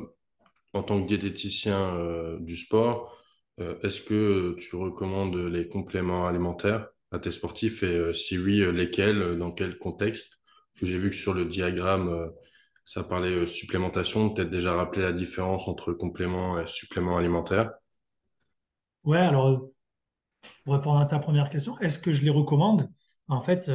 en 0.72 0.82
tant 0.82 1.02
que 1.02 1.08
diététicien 1.08 1.96
euh, 1.96 2.38
du 2.40 2.56
sport, 2.56 3.16
euh, 3.60 3.78
est-ce 3.82 4.00
que 4.00 4.56
tu 4.58 4.76
recommandes 4.76 5.36
les 5.36 5.68
compléments 5.68 6.26
alimentaires 6.26 6.88
à 7.10 7.18
tes 7.18 7.30
sportifs? 7.30 7.82
Et 7.82 7.86
euh, 7.86 8.12
si 8.12 8.38
oui, 8.38 8.60
lesquels, 8.72 9.36
dans 9.38 9.52
quel 9.52 9.78
contexte? 9.78 10.38
Parce 10.72 10.80
que 10.80 10.86
j'ai 10.86 10.98
vu 10.98 11.10
que 11.10 11.16
sur 11.16 11.34
le 11.34 11.44
diagramme, 11.44 12.32
ça 12.90 13.04
parlait 13.04 13.46
supplémentation, 13.46 14.30
peut-être 14.30 14.50
déjà 14.50 14.74
rappeler 14.74 15.02
la 15.02 15.12
différence 15.12 15.68
entre 15.68 15.92
compléments 15.92 16.58
et 16.58 16.66
suppléments 16.66 17.16
alimentaires. 17.16 17.70
Ouais, 19.04 19.20
alors 19.20 19.68
pour 20.64 20.74
répondre 20.74 20.98
à 20.98 21.06
ta 21.06 21.20
première 21.20 21.50
question, 21.50 21.78
est-ce 21.78 22.00
que 22.00 22.10
je 22.10 22.24
les 22.24 22.30
recommande? 22.30 22.90
En 23.28 23.40
fait, 23.40 23.70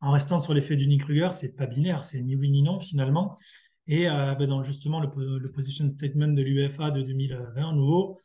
en 0.00 0.12
restant 0.12 0.38
sur 0.38 0.54
l'effet 0.54 0.76
du 0.76 0.86
Nick 0.86 1.02
Kruger, 1.02 1.30
c'est 1.32 1.56
pas 1.56 1.66
binaire, 1.66 2.04
c'est 2.04 2.22
ni 2.22 2.36
oui 2.36 2.48
ni 2.48 2.62
non 2.62 2.78
finalement. 2.78 3.36
Et 3.88 4.08
euh, 4.08 4.36
ben, 4.36 4.48
dans 4.48 4.62
justement 4.62 5.00
le, 5.00 5.50
position 5.50 5.88
statement 5.88 6.28
de 6.28 6.42
l'UEFA 6.42 6.92
de 6.92 7.02
2020, 7.02 7.72
nouveau, 7.72 8.20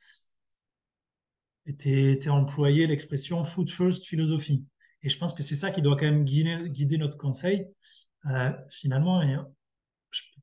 était, 1.65 2.11
était 2.13 2.29
employé 2.29 2.85
l'expression 2.85 3.43
food 3.43 3.71
first 3.71 4.05
philosophie. 4.05 4.63
Et 5.01 5.09
je 5.09 5.17
pense 5.17 5.33
que 5.33 5.41
c'est 5.41 5.55
ça 5.55 5.71
qui 5.71 5.81
doit 5.81 5.95
quand 5.95 6.05
même 6.05 6.23
guider, 6.23 6.97
notre 6.99 7.17
conseil. 7.17 7.65
Euh, 8.29 8.51
finalement, 8.69 9.21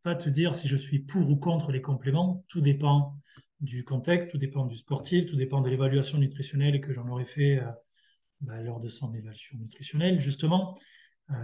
pas 0.05 0.15
te 0.15 0.29
dire 0.29 0.55
si 0.55 0.69
je 0.69 0.77
suis 0.77 1.01
pour 1.01 1.29
ou 1.29 1.37
contre 1.37 1.73
les 1.73 1.83
compléments. 1.83 2.45
Tout 2.47 2.61
dépend 2.61 3.17
du 3.61 3.85
contexte, 3.85 4.31
tout 4.31 4.39
dépend 4.39 4.65
du 4.67 4.77
sportif, 4.77 5.27
tout 5.27 5.37
dépend 5.37 5.61
de 5.61 5.69
l'évaluation 5.69 6.19
nutritionnelle 6.19 6.81
que 6.81 6.93
j'en 6.93 7.09
aurais 7.09 7.25
fait 7.25 7.59
euh, 7.59 7.71
ben, 8.41 8.62
lors 8.62 8.79
de 8.79 8.89
son 8.89 9.12
évaluation 9.12 9.59
nutritionnelle, 9.59 10.21
justement. 10.21 10.79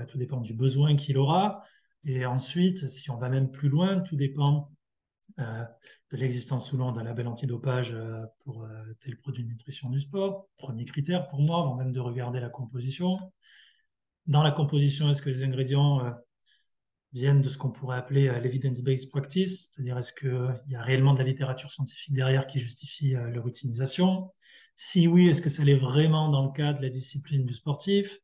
tout 0.09 0.19
dépend 0.19 0.41
du 0.41 0.55
besoin 0.55 0.95
qu'il 0.95 1.19
aura. 1.19 1.63
Et 2.05 2.25
ensuite, 2.27 2.89
si 2.89 3.11
on 3.11 3.17
va 3.17 3.29
même 3.29 3.51
plus 3.51 3.69
loin, 3.69 4.01
tout 4.01 4.17
dépend 4.17 4.71
euh, 5.39 5.65
de 6.11 6.17
l'existence 6.17 6.73
ou 6.73 6.77
non 6.77 6.91
d'un 6.91 7.05
label 7.05 7.29
antidopage 7.29 7.93
euh, 7.93 8.25
pour 8.45 8.65
euh, 8.65 8.69
tel 8.99 9.17
produit 9.17 9.45
de 9.45 9.49
nutrition 9.49 9.89
du 9.89 10.01
sport. 10.01 10.49
Premier 10.57 10.85
critère 10.85 11.27
pour 11.27 11.41
moi, 11.41 11.61
avant 11.61 11.77
même 11.77 11.93
de 11.93 12.01
regarder 12.01 12.41
la 12.41 12.49
composition. 12.49 13.19
Dans 14.27 14.43
la 14.43 14.51
composition, 14.51 15.09
est-ce 15.09 15.23
que 15.23 15.31
les 15.31 15.45
ingrédients 15.45 16.01
viennent 17.13 17.41
de 17.41 17.49
ce 17.49 17.59
qu'on 17.59 17.71
pourrait 17.71 17.99
appeler 17.99 18.31
l'evidence-based 18.41 19.11
practice, 19.11 19.71
c'est-à-dire 19.73 19.99
est-ce 19.99 20.13
qu'il 20.13 20.55
y 20.69 20.77
a 20.77 20.83
réellement 20.83 21.13
de 21.13 21.19
la 21.19 21.25
littérature 21.25 21.71
scientifique 21.71 22.15
derrière 22.15 22.47
qui 22.47 22.61
justifie 22.61 23.13
leur 23.13 23.47
utilisation? 23.49 24.31
Si 24.77 25.09
oui, 25.09 25.29
est-ce 25.29 25.43
que 25.43 25.51
ça 25.51 25.65
l'est 25.65 25.77
vraiment 25.77 26.31
dans 26.31 26.47
le 26.47 26.53
cas 26.53 26.73
de 26.73 26.81
la 26.81 26.89
discipline 26.89 27.45
du 27.45 27.53
sportif? 27.53 28.19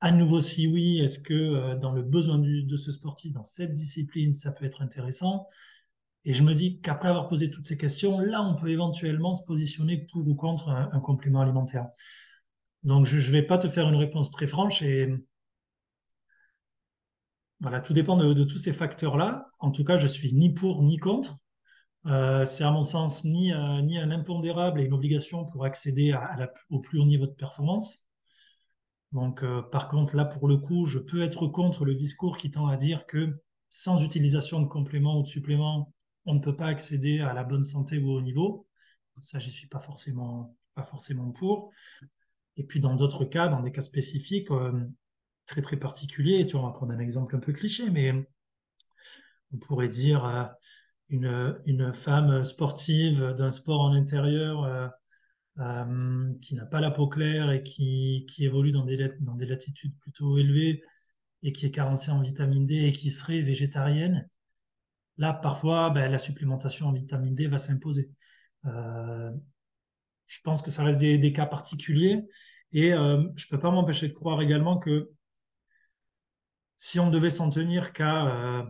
À 0.00 0.12
nouveau, 0.12 0.40
si 0.40 0.66
oui, 0.66 0.98
est-ce 0.98 1.18
que 1.18 1.32
euh, 1.32 1.74
dans 1.74 1.92
le 1.92 2.02
besoin 2.02 2.38
de 2.38 2.76
ce 2.76 2.92
sportif, 2.92 3.32
dans 3.32 3.46
cette 3.46 3.72
discipline, 3.72 4.34
ça 4.34 4.52
peut 4.52 4.66
être 4.66 4.82
intéressant? 4.82 5.46
Et 6.26 6.34
je 6.34 6.42
me 6.42 6.52
dis 6.54 6.80
qu'après 6.80 7.08
avoir 7.08 7.28
posé 7.28 7.50
toutes 7.50 7.64
ces 7.64 7.78
questions, 7.78 8.18
là, 8.18 8.42
on 8.42 8.56
peut 8.56 8.68
éventuellement 8.68 9.32
se 9.32 9.44
positionner 9.46 10.04
pour 10.12 10.26
ou 10.26 10.34
contre 10.34 10.68
un, 10.68 11.00
complément 11.00 11.40
alimentaire. 11.40 11.86
Donc, 12.82 13.06
je 13.06 13.16
ne 13.16 13.32
vais 13.32 13.42
pas 13.42 13.58
te 13.58 13.68
faire 13.68 13.88
une 13.88 13.96
réponse 13.96 14.30
très 14.30 14.46
franche 14.46 14.82
et 14.82 15.14
voilà, 17.60 17.80
tout 17.80 17.92
dépend 17.92 18.16
de, 18.16 18.44
tous 18.44 18.58
ces 18.58 18.72
facteurs-là. 18.72 19.50
En 19.58 19.70
tout 19.70 19.84
cas, 19.84 19.96
je 19.96 20.06
suis 20.06 20.32
ni 20.34 20.52
pour 20.52 20.82
ni 20.82 20.98
contre. 20.98 21.38
Euh, 22.06 22.44
c'est 22.44 22.64
à 22.64 22.70
mon 22.70 22.82
sens 22.82 23.24
ni, 23.24 23.52
euh, 23.52 23.80
ni 23.82 23.98
un 23.98 24.10
impondérable 24.10 24.80
et 24.80 24.84
une 24.84 24.92
obligation 24.92 25.44
pour 25.44 25.64
accéder 25.64 26.14
au 26.70 26.80
plus 26.80 27.00
haut 27.00 27.04
niveau 27.04 27.26
de 27.26 27.32
performance. 27.32 28.06
Donc, 29.12 29.42
euh, 29.42 29.62
par 29.62 29.88
contre, 29.88 30.14
là, 30.14 30.24
pour 30.24 30.46
le 30.46 30.58
coup, 30.58 30.86
je 30.86 30.98
peux 30.98 31.22
être 31.22 31.46
contre 31.46 31.84
le 31.84 31.94
discours 31.94 32.36
qui 32.36 32.50
tend 32.50 32.66
à 32.66 32.76
dire 32.76 33.06
que 33.06 33.42
sans 33.70 34.04
utilisation 34.04 34.60
de 34.60 34.66
compléments 34.66 35.18
ou 35.18 35.22
de 35.22 35.28
suppléments, 35.28 35.92
on 36.26 36.34
ne 36.34 36.40
peut 36.40 36.54
pas 36.54 36.66
accéder 36.66 37.20
à 37.20 37.32
la 37.32 37.44
bonne 37.44 37.64
santé 37.64 37.98
ou 37.98 38.10
au 38.10 38.20
niveau. 38.20 38.66
Ça, 39.20 39.38
je 39.38 39.50
suis 39.50 39.68
pas 39.68 39.78
forcément, 39.78 40.56
pas 40.74 40.82
forcément 40.82 41.30
pour. 41.30 41.70
Et 42.56 42.64
puis, 42.64 42.80
dans 42.80 42.94
d'autres 42.94 43.24
cas, 43.24 43.48
dans 43.48 43.62
des 43.62 43.72
cas 43.72 43.82
spécifiques, 43.82 44.48
très, 45.46 45.62
très 45.62 45.76
particuliers, 45.76 46.46
tu 46.46 46.56
vois, 46.56 46.62
on 46.62 46.68
va 46.68 46.72
prendre 46.72 46.92
un 46.92 46.98
exemple 46.98 47.36
un 47.36 47.40
peu 47.40 47.52
cliché, 47.52 47.90
mais 47.90 48.12
on 49.52 49.58
pourrait 49.58 49.88
dire 49.88 50.24
euh, 50.24 50.44
une, 51.08 51.60
une, 51.66 51.92
femme 51.92 52.42
sportive 52.42 53.34
d'un 53.36 53.50
sport 53.50 53.80
en 53.80 53.92
intérieur 53.92 54.64
euh, 55.58 56.34
qui 56.42 56.54
n'a 56.54 56.66
pas 56.66 56.80
la 56.80 56.90
peau 56.90 57.08
claire 57.08 57.50
et 57.50 57.62
qui, 57.62 58.26
qui 58.28 58.44
évolue 58.44 58.72
dans 58.72 58.84
des, 58.84 58.96
latitudes 59.46 59.96
plutôt 60.00 60.36
élevées 60.36 60.82
et 61.42 61.52
qui 61.52 61.64
est 61.64 61.70
carencée 61.70 62.10
en 62.10 62.20
vitamine 62.20 62.66
D 62.66 62.74
et 62.74 62.92
qui 62.92 63.10
serait 63.10 63.40
végétarienne, 63.40 64.28
là, 65.16 65.32
parfois, 65.32 65.90
ben, 65.90 66.10
la 66.10 66.18
supplémentation 66.18 66.88
en 66.88 66.92
vitamine 66.92 67.34
D 67.34 67.46
va 67.46 67.58
s'imposer. 67.58 68.10
Euh, 68.66 69.32
je 70.26 70.40
pense 70.42 70.60
que 70.60 70.70
ça 70.70 70.84
reste 70.84 70.98
des, 70.98 71.32
cas 71.32 71.46
particuliers 71.46 72.26
et 72.72 72.92
euh, 72.92 73.22
je 73.36 73.46
ne 73.46 73.50
peux 73.50 73.58
pas 73.58 73.70
m'empêcher 73.70 74.08
de 74.08 74.12
croire 74.12 74.42
également 74.42 74.76
que 74.76 75.10
si 76.76 77.00
on 77.00 77.10
devait 77.10 77.30
s'en 77.30 77.50
tenir 77.50 77.92
qu'à 77.92 78.66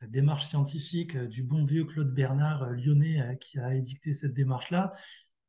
la 0.00 0.06
démarche 0.08 0.44
scientifique 0.44 1.16
du 1.16 1.44
bon 1.44 1.64
vieux 1.64 1.84
Claude 1.84 2.12
Bernard 2.12 2.70
lyonnais 2.70 3.38
qui 3.40 3.58
a 3.58 3.74
édicté 3.74 4.12
cette 4.12 4.34
démarche-là, 4.34 4.92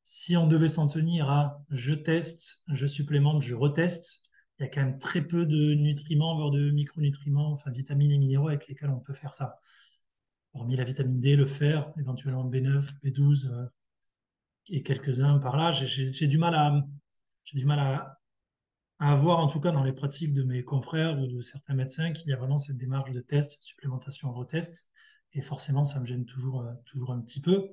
si 0.03 0.35
on 0.35 0.47
devait 0.47 0.67
s'en 0.67 0.87
tenir 0.87 1.29
à 1.29 1.63
je 1.69 1.93
teste, 1.93 2.63
je 2.67 2.85
supplémente, 2.85 3.41
je 3.41 3.55
reteste, 3.55 4.21
il 4.59 4.63
y 4.63 4.65
a 4.65 4.69
quand 4.69 4.81
même 4.81 4.99
très 4.99 5.21
peu 5.21 5.45
de 5.45 5.73
nutriments, 5.73 6.35
voire 6.35 6.51
de 6.51 6.71
micronutriments, 6.71 7.51
enfin 7.51 7.71
vitamines 7.71 8.11
et 8.11 8.17
minéraux 8.17 8.49
avec 8.49 8.67
lesquels 8.67 8.89
on 8.89 8.99
peut 8.99 9.13
faire 9.13 9.33
ça. 9.33 9.59
Hormis 10.53 10.75
la 10.75 10.83
vitamine 10.83 11.19
D, 11.19 11.35
le 11.35 11.45
fer, 11.45 11.91
éventuellement 11.97 12.47
B9, 12.47 12.91
B12 13.03 13.47
euh, 13.47 13.65
et 14.67 14.83
quelques-uns 14.83 15.39
par 15.39 15.57
là, 15.57 15.71
j'ai 15.71 16.27
du 16.27 16.37
mal 16.37 16.53
à, 16.53 16.85
j'ai 17.45 17.57
du 17.57 17.65
mal 17.65 17.79
à, 17.79 18.19
à 19.03 19.15
voir 19.15 19.39
en 19.39 19.47
tout 19.47 19.59
cas 19.59 19.71
dans 19.71 19.83
les 19.83 19.91
pratiques 19.91 20.33
de 20.33 20.43
mes 20.43 20.63
confrères 20.63 21.19
ou 21.19 21.27
de 21.27 21.41
certains 21.41 21.73
médecins 21.73 22.13
qu'il 22.13 22.29
y 22.29 22.33
a 22.33 22.37
vraiment 22.37 22.57
cette 22.57 22.77
démarche 22.77 23.11
de 23.11 23.19
test, 23.19 23.57
supplémentation, 23.61 24.31
retest. 24.31 24.87
Et 25.33 25.41
forcément, 25.41 25.83
ça 25.83 25.99
me 25.99 26.05
gêne 26.05 26.25
toujours, 26.25 26.61
euh, 26.61 26.71
toujours 26.85 27.11
un 27.11 27.19
petit 27.19 27.41
peu. 27.41 27.71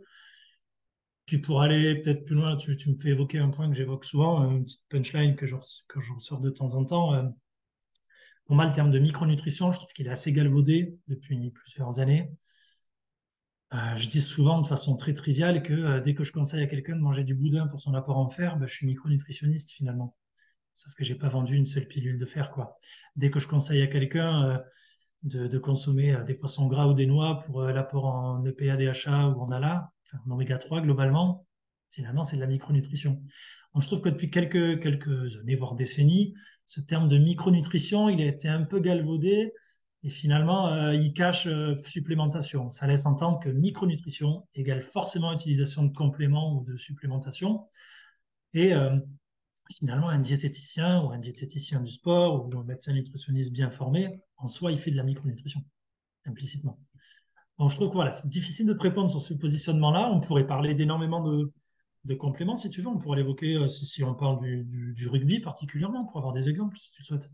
Puis 1.27 1.39
pour 1.39 1.63
aller 1.63 2.01
peut-être 2.01 2.25
plus 2.25 2.35
loin, 2.35 2.57
tu, 2.57 2.73
me 2.73 2.97
fais 2.97 3.11
évoquer 3.11 3.39
un 3.39 3.51
point 3.51 3.69
que 3.71 3.77
j'évoque 3.77 4.05
souvent, 4.05 4.43
euh, 4.43 4.51
une 4.51 4.65
petite 4.65 4.85
punchline 4.89 5.37
que 5.37 5.47
je, 5.47 5.55
que 5.89 6.01
je 6.01 6.13
ressors 6.13 6.41
de 6.41 6.51
temps 6.51 6.75
en 6.75 6.85
temps. 6.85 7.15
Euh. 7.15 7.23
Pour 8.47 8.57
moi, 8.57 8.67
le 8.67 8.73
terme 8.75 8.91
de 8.91 8.99
micronutrition, 8.99 9.71
je 9.71 9.79
trouve 9.79 9.93
qu'il 9.93 10.09
est 10.09 10.11
assez 10.11 10.33
galvaudé 10.33 10.99
depuis 11.07 11.53
plusieurs 11.53 12.01
années. 12.01 12.33
je 13.73 14.09
dis 14.09 14.21
souvent 14.21 14.61
de 14.61 14.67
façon 14.67 14.97
très 14.97 15.15
triviale 15.15 15.63
que 15.63 16.01
dès 16.01 16.15
que 16.15 16.25
je 16.25 16.33
conseille 16.33 16.65
à 16.65 16.67
quelqu'un 16.67 16.97
de 16.97 17.01
manger 17.01 17.23
du 17.23 17.37
boudin 17.37 17.69
pour 17.69 17.81
son 17.81 17.95
apport 17.95 18.19
en 18.19 18.29
fer, 18.29 18.57
ben, 18.57 18.67
je 18.67 18.75
suis 18.75 18.87
micronutritionniste 18.87 19.71
finalement. 19.71 20.17
Sauf 20.81 20.95
que 20.95 21.05
j'ai 21.05 21.15
pas 21.15 21.29
vendu 21.29 21.57
une 21.57 21.67
seule 21.67 21.87
pilule 21.87 22.17
de 22.17 22.25
fer, 22.25 22.51
quoi. 22.51 22.75
Dès 23.17 23.31
que 23.31 23.39
je 23.39 23.47
conseille 23.47 23.83
à 23.83 23.87
quelqu'un 23.87 24.63
de, 25.25 25.59
consommer 25.59 26.17
des 26.27 26.35
poissons 26.35 26.69
gras 26.69 26.87
ou 26.87 26.95
des 26.95 27.05
noix 27.07 27.37
pour 27.45 27.61
l'apport 27.63 28.07
en 28.07 28.43
EPA, 28.47 28.77
DHA 28.77 29.29
ou 29.29 29.43
en 29.43 29.51
ALA, 29.51 29.93
en 30.27 30.31
oméga 30.31 30.57
3 30.57 30.81
globalement, 30.81 31.47
finalement, 31.91 32.23
c'est 32.23 32.37
de 32.37 32.41
la 32.41 32.47
micronutrition. 32.47 33.23
je 33.79 33.87
trouve 33.87 34.01
que 34.01 34.09
depuis 34.09 34.31
quelques, 34.31 34.81
quelques 34.81 35.37
années, 35.37 35.57
voire 35.57 35.75
décennies, 35.75 36.35
ce 36.65 36.81
terme 36.81 37.09
de 37.09 37.19
micronutrition, 37.19 38.09
il 38.09 38.23
a 38.23 38.27
été 38.27 38.49
un 38.49 38.65
peu 38.65 38.81
galvaudé 38.81 39.53
et 40.03 40.09
finalement, 40.09 40.69
euh, 40.69 40.95
il 40.95 41.13
cache 41.13 41.47
euh, 41.47 41.79
supplémentation. 41.83 42.71
Ça 42.71 42.87
laisse 42.87 43.05
entendre 43.05 43.39
que 43.41 43.51
micronutrition 43.51 44.47
égale 44.55 44.81
forcément 44.81 45.33
utilisation 45.33 45.83
de 45.83 45.95
compléments 45.95 46.57
ou 46.57 46.65
de 46.65 46.77
supplémentation. 46.77 47.67
Et 48.55 48.73
euh, 48.73 48.97
finalement, 49.73 50.09
un 50.09 50.19
diététicien 50.19 51.03
ou 51.03 51.11
un 51.11 51.19
diététicien 51.19 51.81
du 51.81 51.91
sport 51.91 52.47
ou 52.47 52.59
un 52.59 52.65
médecin 52.65 52.93
nutritionniste 52.93 53.53
bien 53.53 53.71
formé, 53.71 54.21
en 54.37 54.47
soi, 54.47 54.73
il 54.73 54.79
fait 54.79 54.91
de 54.91 54.97
la 54.97 55.03
micronutrition, 55.03 55.63
implicitement. 56.27 56.79
Donc, 57.59 57.71
je 57.71 57.77
trouve 57.77 57.91
que 57.91 57.95
voilà, 57.95 58.11
c'est 58.11 58.29
difficile 58.29 58.67
de 58.67 58.73
te 58.73 58.83
répondre 58.83 59.11
sur 59.11 59.21
ce 59.21 59.35
positionnement-là. 59.35 60.11
On 60.11 60.21
pourrait 60.21 60.47
parler 60.47 60.75
d'énormément 60.75 61.23
de, 61.23 62.15
compléments, 62.15 62.57
si 62.57 62.71
tu 62.71 62.81
veux. 62.81 62.89
On 62.89 62.99
pourrait 62.99 63.19
l'évoquer 63.19 63.57
euh, 63.57 63.69
si, 63.69 64.03
on 64.03 64.15
parle 64.15 64.39
du, 64.41 65.09
rugby 65.09 65.41
particulièrement, 65.41 66.07
pour 66.07 66.19
avoir 66.19 66.33
des 66.33 66.49
exemples, 66.49 66.77
si 66.79 66.91
tu 66.91 67.03
le 67.03 67.07
souhaites. 67.07 67.31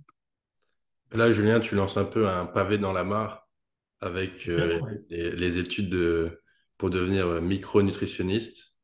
Là, 1.12 1.30
Julien, 1.30 1.60
tu 1.60 1.76
lances 1.76 1.96
un 1.96 2.04
peu 2.04 2.28
un 2.28 2.44
pavé 2.44 2.76
dans 2.76 2.92
la 2.92 3.04
mare 3.04 3.48
avec 4.00 4.48
euh, 4.48 4.80
les, 5.08 5.58
études 5.58 5.88
de, 5.88 6.42
pour 6.76 6.90
devenir 6.90 7.40
micronutritionniste, 7.40 8.74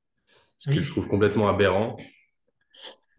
ce 0.59 0.71
que 0.71 0.81
je 0.81 0.91
trouve 0.91 1.09
complètement 1.09 1.49
aberrant. 1.49 1.97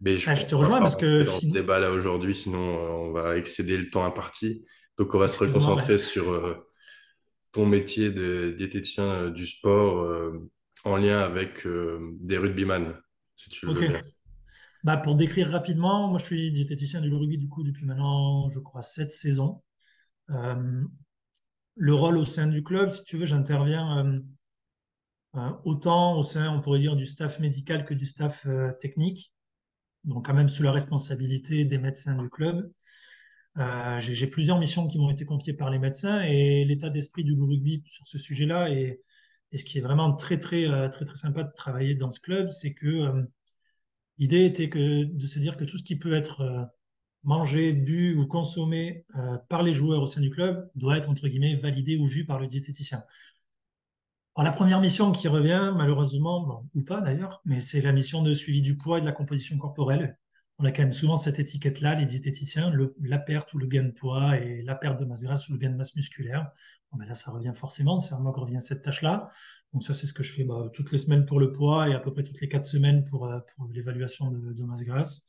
Mais 0.04 0.18
je, 0.18 0.30
ah, 0.30 0.36
te 0.36 0.54
rejoins 0.54 0.80
parce 0.80 0.96
que. 0.96 1.24
Dans 1.24 1.38
ce 1.40 1.46
débat 1.46 1.80
là 1.80 1.90
aujourd'hui, 1.90 2.34
sinon 2.34 2.58
on 2.58 3.12
va 3.12 3.36
excéder 3.36 3.76
le 3.76 3.90
temps 3.90 4.04
imparti. 4.04 4.64
Donc 4.98 5.14
on 5.14 5.18
va 5.18 5.28
se 5.28 5.38
reconcentrer 5.38 5.98
sur 5.98 6.64
ton 7.54 7.66
métier 7.66 8.10
de 8.10 8.52
diététicien 8.58 9.04
euh, 9.04 9.30
du 9.30 9.46
sport 9.46 10.00
euh, 10.00 10.50
en 10.84 10.96
lien 10.96 11.20
avec 11.20 11.64
euh, 11.66 12.14
des 12.20 12.36
rugbyman, 12.36 12.94
si 13.36 13.48
tu 13.48 13.66
veux 13.66 13.80
bien. 13.80 14.02
Bah, 14.82 14.98
pour 14.98 15.14
décrire 15.14 15.48
rapidement, 15.48 16.08
moi 16.08 16.18
je 16.18 16.26
suis 16.26 16.52
diététicien 16.52 17.00
du 17.00 17.10
rugby 17.14 17.38
du 17.38 17.48
coup 17.48 17.62
depuis 17.62 17.86
maintenant, 17.86 18.50
je 18.50 18.58
crois, 18.58 18.82
sept 18.82 19.10
saisons. 19.10 19.62
le 20.28 21.94
rôle 21.94 22.18
au 22.18 22.24
sein 22.24 22.48
du 22.48 22.62
club, 22.62 22.90
si 22.90 23.02
tu 23.04 23.16
veux, 23.16 23.24
j'interviens 23.24 24.20
autant 25.64 26.18
au 26.18 26.22
sein, 26.22 26.52
on 26.52 26.60
pourrait 26.60 26.80
dire, 26.80 26.96
du 26.96 27.06
staff 27.06 27.40
médical 27.40 27.86
que 27.86 27.94
du 27.94 28.04
staff 28.04 28.46
technique. 28.78 29.33
Donc 30.04 30.26
quand 30.26 30.34
même 30.34 30.48
sous 30.48 30.62
la 30.62 30.72
responsabilité 30.72 31.64
des 31.64 31.78
médecins 31.78 32.16
du 32.16 32.28
club. 32.28 32.70
Euh, 33.58 34.00
j'ai 34.00 34.26
plusieurs 34.26 34.58
missions 34.58 34.88
qui 34.88 34.98
m'ont 34.98 35.10
été 35.10 35.24
confiées 35.24 35.52
par 35.52 35.70
les 35.70 35.78
médecins 35.78 36.22
et 36.22 36.64
l'état 36.64 36.90
d'esprit 36.90 37.22
du 37.22 37.34
rugby 37.40 37.84
sur 37.86 38.06
ce 38.06 38.18
sujet-là 38.18 38.70
et, 38.70 39.00
ce 39.52 39.64
qui 39.64 39.78
est 39.78 39.82
vraiment 39.82 40.12
très 40.16 40.36
très 40.36 40.64
euh, 40.66 40.88
très 40.88 41.04
très 41.04 41.14
sympa 41.14 41.44
de 41.44 41.52
travailler 41.54 41.94
dans 41.94 42.10
ce 42.10 42.18
club, 42.18 42.48
c'est 42.48 42.74
que 42.74 42.88
euh, 42.88 43.22
l'idée 44.18 44.44
était 44.46 44.66
de 44.66 45.26
se 45.28 45.38
dire 45.38 45.56
que 45.56 45.62
tout 45.62 45.78
ce 45.78 45.84
qui 45.84 45.96
peut 45.96 46.12
être 46.12 46.68
mangé, 47.22 47.72
bu 47.72 48.16
ou 48.16 48.26
consommé 48.26 49.06
par 49.48 49.62
les 49.62 49.72
joueurs 49.72 50.02
au 50.02 50.06
sein 50.08 50.20
du 50.20 50.30
club 50.30 50.68
doit 50.74 50.98
être 50.98 51.08
validé 51.60 51.96
ou 51.96 52.06
vu 52.06 52.24
par 52.26 52.40
le 52.40 52.48
diététicien. 52.48 53.04
Alors, 54.36 54.50
la 54.50 54.56
première 54.56 54.80
mission 54.80 55.12
qui 55.12 55.28
revient, 55.28 55.72
malheureusement, 55.76 56.68
ou 56.74 56.82
pas 56.82 57.00
d'ailleurs, 57.00 57.40
mais 57.44 57.60
c'est 57.60 57.80
la 57.80 57.92
mission 57.92 58.22
de 58.22 58.34
suivi 58.34 58.62
du 58.62 58.76
poids 58.76 58.98
et 58.98 59.00
de 59.00 59.06
la 59.06 59.12
composition 59.12 59.56
corporelle 59.58 60.18
on 60.58 60.64
a 60.64 60.70
quand 60.70 60.82
même 60.82 60.92
souvent 60.92 61.16
cette 61.16 61.38
étiquette-là, 61.38 61.94
les 61.96 62.06
diététiciens, 62.06 62.72
la 63.00 63.18
perte 63.18 63.52
ou 63.54 63.58
le 63.58 63.66
gain 63.66 63.82
de 63.82 63.90
poids 63.90 64.36
et 64.36 64.62
la 64.62 64.76
perte 64.76 65.00
de 65.00 65.04
masse 65.04 65.22
grasse 65.22 65.48
ou 65.48 65.52
le 65.52 65.58
gain 65.58 65.70
de 65.70 65.76
masse 65.76 65.96
musculaire. 65.96 66.50
Ben 66.92 67.06
là, 67.06 67.14
ça 67.14 67.32
revient 67.32 67.52
forcément, 67.54 67.98
c'est 67.98 68.14
à 68.14 68.18
moi 68.18 68.32
que 68.32 68.38
revient 68.38 68.62
cette 68.62 68.82
tâche-là. 68.82 69.28
Donc 69.72 69.82
ça, 69.82 69.94
c'est 69.94 70.06
ce 70.06 70.14
que 70.14 70.22
je 70.22 70.32
fais 70.32 70.44
bah, 70.44 70.70
toutes 70.72 70.92
les 70.92 70.98
semaines 70.98 71.26
pour 71.26 71.40
le 71.40 71.50
poids 71.50 71.88
et 71.88 71.94
à 71.94 71.98
peu 71.98 72.12
près 72.12 72.22
toutes 72.22 72.40
les 72.40 72.48
quatre 72.48 72.64
semaines 72.64 73.02
pour, 73.02 73.26
euh, 73.26 73.40
l'évaluation 73.72 74.30
de, 74.30 74.62
masse 74.62 74.84
grasse. 74.84 75.26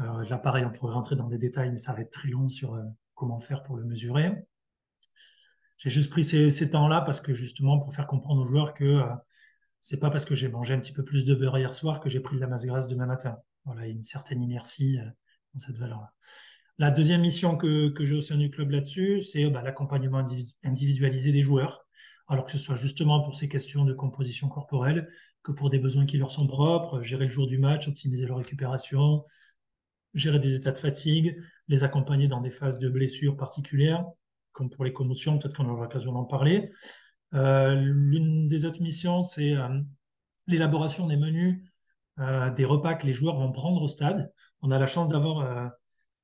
Euh, 0.00 0.24
là, 0.28 0.36
pareil, 0.36 0.66
on 0.66 0.70
pourrait 0.70 0.92
rentrer 0.92 1.16
dans 1.16 1.28
des 1.28 1.38
détails, 1.38 1.70
mais 1.70 1.78
ça 1.78 1.94
va 1.94 2.02
être 2.02 2.10
très 2.10 2.28
long 2.28 2.50
sur 2.50 2.74
euh, 2.74 2.82
comment 3.14 3.40
faire 3.40 3.62
pour 3.62 3.76
le 3.76 3.84
mesurer. 3.84 4.46
J'ai 5.78 5.90
juste 5.90 6.10
pris 6.10 6.24
ces, 6.24 6.70
temps-là 6.70 7.00
parce 7.00 7.20
que 7.20 7.34
justement, 7.34 7.78
pour 7.78 7.94
faire 7.94 8.06
comprendre 8.06 8.42
aux 8.42 8.46
joueurs 8.46 8.74
que 8.74 9.02
c'est 9.80 10.00
pas 10.00 10.10
parce 10.10 10.24
que 10.24 10.34
j'ai 10.34 10.48
mangé 10.48 10.72
un 10.72 10.80
petit 10.80 10.92
peu 10.92 11.04
plus 11.04 11.24
de 11.24 11.34
beurre 11.34 11.58
hier 11.58 11.74
soir 11.74 12.00
que 12.00 12.08
j'ai 12.08 12.20
pris 12.20 12.36
de 12.36 12.40
la 12.40 12.46
masse 12.46 12.64
grasse 12.64 12.88
demain 12.88 13.06
matin. 13.06 13.36
Voilà, 13.64 13.86
il 13.86 13.90
y 13.90 13.92
a 13.92 13.96
une 13.96 14.02
certaine 14.02 14.40
inertie 14.40 14.98
euh, 14.98 15.04
dans 15.52 15.60
cette 15.60 15.76
valeur-là. 15.76 16.10
La 16.78 16.90
deuxième 16.90 17.20
mission 17.20 17.56
que, 17.56 17.90
que 17.90 18.04
j'ai 18.04 18.14
au 18.14 18.20
sein 18.20 18.36
du 18.36 18.50
club 18.50 18.70
là-dessus, 18.70 19.20
c'est 19.20 19.48
bah, 19.50 19.62
l'accompagnement 19.62 20.24
individualisé 20.64 21.32
des 21.32 21.42
joueurs. 21.42 21.86
Alors 22.28 22.46
que 22.46 22.50
ce 22.50 22.58
soit 22.58 22.74
justement 22.74 23.20
pour 23.20 23.34
ces 23.34 23.48
questions 23.48 23.84
de 23.84 23.92
composition 23.92 24.48
corporelle, 24.48 25.08
que 25.42 25.52
pour 25.52 25.68
des 25.68 25.78
besoins 25.78 26.06
qui 26.06 26.16
leur 26.16 26.30
sont 26.30 26.46
propres, 26.46 27.02
gérer 27.02 27.26
le 27.26 27.30
jour 27.30 27.46
du 27.46 27.58
match, 27.58 27.86
optimiser 27.86 28.26
leur 28.26 28.38
récupération, 28.38 29.24
gérer 30.14 30.38
des 30.38 30.54
états 30.54 30.72
de 30.72 30.78
fatigue, 30.78 31.38
les 31.68 31.84
accompagner 31.84 32.26
dans 32.26 32.40
des 32.40 32.50
phases 32.50 32.78
de 32.78 32.88
blessures 32.88 33.36
particulières, 33.36 34.06
comme 34.54 34.70
pour 34.70 34.84
les 34.84 34.94
commotions, 34.94 35.38
peut-être 35.38 35.56
qu'on 35.56 35.68
aura 35.68 35.82
l'occasion 35.82 36.12
d'en 36.12 36.24
parler. 36.24 36.70
Euh, 37.34 37.74
l'une 37.74 38.48
des 38.48 38.64
autres 38.64 38.80
missions, 38.80 39.22
c'est 39.22 39.54
euh, 39.54 39.80
l'élaboration 40.46 41.06
des 41.06 41.16
menus 41.16 41.62
euh, 42.20 42.50
des 42.52 42.64
repas 42.64 42.94
que 42.94 43.06
les 43.06 43.12
joueurs 43.12 43.36
vont 43.36 43.52
prendre 43.52 43.82
au 43.82 43.88
stade. 43.88 44.32
On 44.62 44.70
a 44.70 44.78
la 44.78 44.86
chance 44.86 45.08
d'avoir 45.08 45.72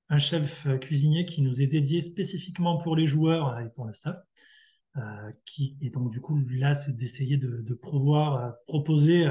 un 0.09 0.19
chef 0.19 0.67
cuisinier 0.79 1.25
qui 1.25 1.43
nous 1.43 1.61
est 1.61 1.67
dédié 1.67 2.01
spécifiquement 2.01 2.79
pour 2.79 2.97
les 2.97 3.07
joueurs 3.07 3.59
et 3.59 3.69
pour 3.71 3.87
le 3.87 3.93
staff. 3.93 4.17
qui, 5.45 5.77
et 5.81 5.91
donc, 5.91 6.11
du 6.11 6.21
coup, 6.21 6.39
là, 6.49 6.75
c'est 6.75 6.97
d'essayer 6.97 7.37
de, 7.37 7.63
de 7.63 7.75
pouvoir 7.75 8.55
proposer 8.67 9.29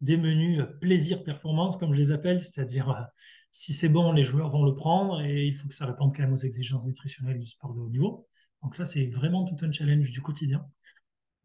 des 0.00 0.16
menus 0.16 0.62
plaisir-performance, 0.80 1.76
comme 1.76 1.92
je 1.92 1.98
les 1.98 2.12
appelle, 2.12 2.40
c'est-à-dire 2.40 3.06
si 3.54 3.72
c'est 3.72 3.88
bon, 3.88 4.12
les 4.12 4.24
joueurs 4.24 4.50
vont 4.50 4.64
le 4.64 4.74
prendre 4.74 5.22
et 5.22 5.46
il 5.46 5.54
faut 5.54 5.68
que 5.68 5.74
ça 5.74 5.86
réponde 5.86 6.14
quand 6.14 6.22
même 6.22 6.32
aux 6.32 6.36
exigences 6.36 6.84
nutritionnelles 6.84 7.38
du 7.38 7.46
sport 7.46 7.72
de 7.72 7.80
haut 7.80 7.88
niveau. 7.88 8.26
Donc 8.62 8.76
là, 8.78 8.84
c'est 8.84 9.06
vraiment 9.06 9.44
tout 9.44 9.56
un 9.64 9.72
challenge 9.72 10.10
du 10.10 10.20
quotidien. 10.20 10.66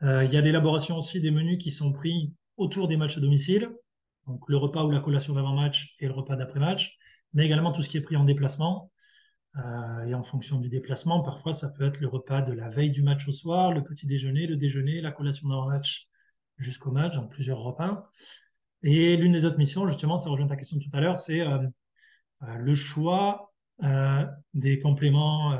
il 0.02 0.30
y 0.32 0.38
a 0.38 0.42
l'élaboration 0.42 0.98
aussi 0.98 1.22
des 1.22 1.32
menus 1.32 1.60
qui 1.60 1.72
sont 1.72 1.92
pris 1.92 2.34
autour 2.58 2.88
des 2.88 2.98
matchs 2.98 3.18
à 3.18 3.22
domicile, 3.22 3.70
donc 4.28 4.44
le 4.48 4.58
repas 4.58 4.84
ou 4.84 4.92
la 4.92 5.00
collation 5.00 5.34
d'avant-match 5.34 5.96
et 6.00 6.08
le 6.08 6.14
repas 6.14 6.36
d'après-match, 6.36 6.98
mais 7.34 7.46
également 7.46 7.72
tout 7.72 7.84
ce 7.84 7.90
qui 7.90 7.98
est 7.98 8.02
pris 8.02 8.16
en 8.16 8.26
déplacement. 8.26 8.92
Euh, 9.58 10.06
et 10.06 10.14
en 10.14 10.24
fonction 10.24 10.60
du 10.60 10.70
déplacement, 10.70 11.22
parfois 11.22 11.54
ça 11.54 11.70
peut 11.70 11.84
être 11.84 12.00
le 12.00 12.08
repas 12.08 12.42
de 12.42 12.54
la 12.54 12.70
veille 12.70 12.92
du 12.92 13.02
match 13.02 13.28
au 13.28 13.32
soir, 13.32 13.74
le 13.74 13.84
petit 13.84 14.06
déjeuner, 14.06 14.46
le 14.46 14.56
déjeuner, 14.56 15.02
la 15.02 15.12
collation 15.12 15.50
d'avant-match 15.50 16.08
jusqu'au 16.58 16.92
match, 16.92 17.18
en 17.18 17.28
plusieurs 17.28 17.60
repas. 17.60 18.12
Et 18.84 19.18
l'une 19.18 19.32
des 19.32 19.46
autres 19.46 19.58
missions, 19.58 19.88
justement, 19.88 20.18
ça 20.18 20.30
rejoint 20.30 20.48
ta 20.48 20.56
question 20.56 20.78
tout 20.80 20.90
à 20.94 21.02
l'heure, 21.02 21.18
c'est 21.18 21.42
euh, 21.42 21.58
euh, 21.58 21.68
le 22.42 22.76
choix 22.76 23.54
des 24.54 24.80
compléments 24.80 25.54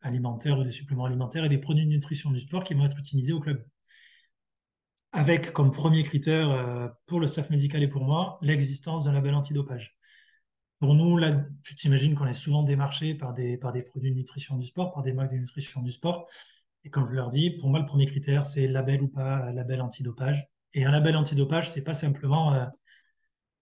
alimentaires 0.00 0.58
ou 0.58 0.64
des 0.64 0.70
suppléments 0.70 1.06
alimentaires 1.06 1.44
et 1.44 1.48
des 1.48 1.58
produits 1.58 1.84
de 1.84 1.90
nutrition 1.90 2.30
du 2.30 2.38
sport 2.38 2.64
qui 2.64 2.74
vont 2.74 2.84
être 2.84 2.98
utilisés 2.98 3.32
au 3.32 3.40
club 3.40 3.64
avec 5.14 5.52
comme 5.52 5.70
premier 5.70 6.02
critère 6.02 6.50
euh, 6.50 6.88
pour 7.06 7.20
le 7.20 7.28
staff 7.28 7.48
médical 7.48 7.82
et 7.82 7.88
pour 7.88 8.04
moi 8.04 8.38
l'existence 8.42 9.04
d'un 9.04 9.12
label 9.12 9.34
antidopage. 9.34 9.96
Pour 10.80 10.94
nous, 10.94 11.16
là, 11.16 11.46
tu 11.62 11.76
t'imagines 11.76 12.16
qu'on 12.16 12.26
est 12.26 12.32
souvent 12.32 12.64
démarché 12.64 13.14
par 13.14 13.32
des, 13.32 13.56
produits 13.86 14.10
de 14.10 14.16
nutrition 14.16 14.56
du 14.56 14.66
sport, 14.66 14.92
par 14.92 15.04
des 15.04 15.12
marques 15.12 15.30
de 15.30 15.38
nutrition 15.38 15.82
du 15.82 15.92
sport. 15.92 16.28
Et 16.82 16.90
comme 16.90 17.06
je 17.06 17.12
leur 17.12 17.30
dis, 17.30 17.50
pour 17.50 17.70
moi, 17.70 17.78
le 17.78 17.86
premier 17.86 18.06
critère, 18.06 18.44
c'est 18.44 18.66
label 18.66 19.02
ou 19.02 19.08
pas 19.08 19.52
label 19.52 19.80
antidopage. 19.80 20.48
Et 20.74 20.84
un 20.84 20.90
label 20.90 21.16
antidopage, 21.16 21.70
c'est 21.70 21.84
pas 21.84 21.94
simplement 21.94 22.52
euh, 22.52 22.66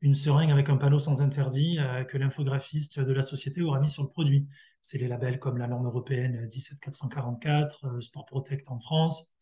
une 0.02 0.14
seringue 0.14 0.50
avec 0.50 0.68
un 0.68 0.76
panneau 0.76 0.98
sans 0.98 1.22
interdit 1.22 1.78
euh, 1.78 2.04
que 2.04 2.18
l'infographiste 2.18 3.00
de 3.00 3.12
la 3.12 3.22
société 3.22 3.62
aura 3.62 3.80
mis 3.80 3.88
sur 3.88 4.02
le 4.02 4.08
produit. 4.08 4.46
C'est 4.82 4.98
les 4.98 5.08
labels 5.08 5.38
comme 5.38 5.58
la 5.58 5.68
norme 5.68 5.86
européenne 5.86 6.48
17444, 6.50 8.00
Sport 8.00 8.26
Protect 8.26 8.68
en 8.68 8.78
France, 8.78 9.32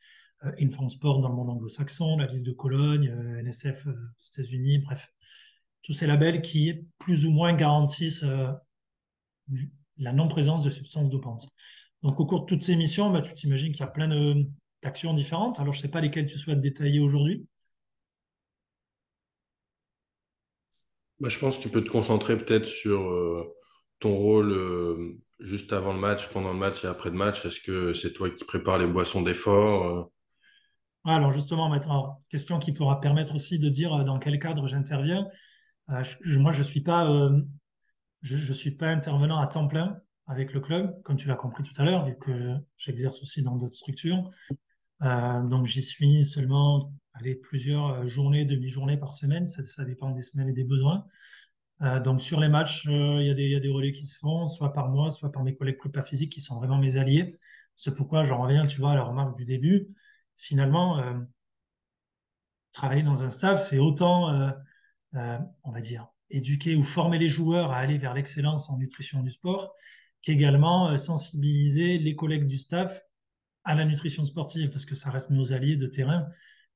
euh, 0.45 0.52
Inform 0.61 0.88
Sport 0.88 1.21
dans 1.21 1.29
le 1.29 1.35
monde 1.35 1.50
anglo-saxon, 1.50 2.17
la 2.17 2.26
liste 2.26 2.47
de 2.47 2.52
Cologne, 2.52 3.09
euh, 3.09 3.43
NSF 3.43 3.87
euh, 3.87 3.93
aux 3.93 4.23
États-Unis, 4.33 4.79
bref, 4.79 5.12
tous 5.83 5.93
ces 5.93 6.07
labels 6.07 6.40
qui 6.40 6.87
plus 6.99 7.26
ou 7.26 7.31
moins 7.31 7.52
garantissent 7.55 8.25
la 9.99 10.12
non-présence 10.12 10.62
de 10.62 10.71
substances 10.71 11.11
dopantes. 11.11 11.49
Donc, 12.02 12.21
au 12.21 12.26
cours 12.26 12.43
de 12.43 12.47
toutes 12.47 12.62
ces 12.62 12.76
missions, 12.76 13.11
bah, 13.11 13.23
tu 13.23 13.33
t'imagines 13.35 13.73
qu'il 13.73 13.81
y 13.81 13.85
a 13.85 13.87
plein 13.87 14.09
d'actions 14.83 15.14
différentes. 15.14 15.59
Alors, 15.59 15.73
je 15.73 15.79
ne 15.79 15.83
sais 15.83 15.88
pas 15.88 16.00
lesquelles 16.00 16.26
tu 16.26 16.38
souhaites 16.38 16.61
détailler 16.61 17.00
aujourd'hui. 17.00 17.47
Bah, 21.21 21.29
je 21.29 21.39
pense 21.39 21.59
que 21.59 21.62
tu 21.62 21.69
peux 21.69 21.85
te 21.85 21.91
concentrer 21.91 22.37
peut-être 22.39 22.67
sur 22.67 23.03
euh, 23.11 23.55
ton 23.99 24.17
rôle 24.17 24.50
euh, 24.53 25.19
juste 25.39 25.73
avant 25.73 25.93
le 25.93 26.00
match, 26.00 26.29
pendant 26.33 26.53
le 26.53 26.59
match 26.59 26.83
et 26.85 26.89
après 26.89 27.11
le 27.11 27.17
match. 27.17 27.45
Est-ce 27.45 27.61
que 27.61 27.93
c'est 27.93 28.12
toi 28.12 28.31
qui 28.31 28.45
prépares 28.45 28.79
les 28.79 28.87
boissons 28.87 29.21
d'effort 29.21 29.87
euh? 29.87 30.05
Alors 31.05 31.33
justement, 31.33 31.69
maintenant, 31.69 32.23
question 32.29 32.59
qui 32.59 32.73
pourra 32.73 33.00
permettre 33.00 33.35
aussi 33.35 33.59
de 33.59 33.69
dire 33.69 34.05
dans 34.05 34.19
quel 34.19 34.39
cadre 34.39 34.67
j'interviens. 34.67 35.29
moi, 35.89 36.03
je 36.53 36.59
ne 36.59 36.62
suis, 36.62 36.85
je, 38.23 38.53
suis 38.53 38.77
pas 38.77 38.89
intervenant 38.89 39.39
à 39.39 39.47
temps 39.47 39.67
plein 39.67 39.99
avec 40.27 40.53
le 40.53 40.61
club, 40.61 41.00
comme 41.03 41.17
tu 41.17 41.27
l'as 41.27 41.37
compris 41.37 41.62
tout 41.62 41.73
à 41.79 41.85
l'heure, 41.85 42.05
vu 42.05 42.19
que 42.19 42.55
j'exerce 42.77 43.23
aussi 43.23 43.43
dans 43.43 43.57
d'autres 43.57 43.77
structures. 43.77 44.31
Donc 45.00 45.66
j'y 45.66 45.83
suis 45.83 46.25
seulement 46.25 46.92
allez, 47.14 47.35
plusieurs 47.35 48.07
journées, 48.07 48.45
demi-journées 48.45 48.97
par 48.97 49.14
semaine, 49.14 49.47
ça, 49.47 49.85
dépend 49.85 50.11
des 50.11 50.23
semaines 50.23 50.49
et 50.49 50.52
des 50.52 50.64
besoins. 50.64 51.07
donc 52.04 52.21
sur 52.21 52.40
les 52.40 52.49
matchs, 52.49 52.85
il 52.87 53.23
y, 53.23 53.50
y, 53.50 53.54
a 53.54 53.61
des 53.61 53.71
relais 53.71 53.92
qui 53.92 54.07
se 54.07 54.19
font, 54.19 54.47
soit 54.47 54.73
par 54.73 54.88
moi, 54.88 55.11
soit 55.11 55.33
par 55.33 55.42
mes 55.42 55.54
collègues 55.54 55.78
prépa 55.78 56.02
physiques 56.02 56.33
qui 56.33 56.40
sont 56.40 56.57
vraiment 56.57 56.78
mes 56.78 56.97
alliés. 56.97 57.35
C'est 57.75 57.95
pourquoi 57.95 58.25
j'en 58.25 58.42
reviens, 58.42 58.66
tu 58.66 58.80
vois, 58.80 58.92
à 58.92 58.95
la 58.95 59.02
remarque 59.02 59.37
du 59.37 59.45
début. 59.45 59.88
Finalement, 60.37 61.02
travailler 62.73 63.02
dans 63.02 63.23
un 63.23 63.30
staff, 63.30 63.61
c'est 63.61 63.78
autant, 63.78 64.52
on 65.12 65.71
va 65.71 65.80
dire, 65.80 66.09
éduquer 66.30 66.76
ou 66.76 66.83
former 66.83 67.19
les 67.19 67.28
joueurs 67.28 67.73
à 67.73 67.78
aller 67.78 67.99
vers 67.99 68.14
l'excellence 68.14 68.71
en 68.71 68.78
nutrition 68.78 69.23
du 69.23 69.30
sport, 69.30 69.75
qu'également 70.23 70.97
sensibiliser 70.97 71.99
les 71.99 72.14
collègues 72.14 72.47
du 72.47 72.59
staff 72.59 73.02
à 73.64 73.75
la 73.75 73.85
nutrition 73.85 74.25
sportive, 74.25 74.71
parce 74.71 74.85
que 74.85 74.95
ça 74.95 75.11
reste 75.11 75.31
nos 75.31 75.52
alliés 75.52 75.76
de 75.76 75.87
terrain. 75.87 76.26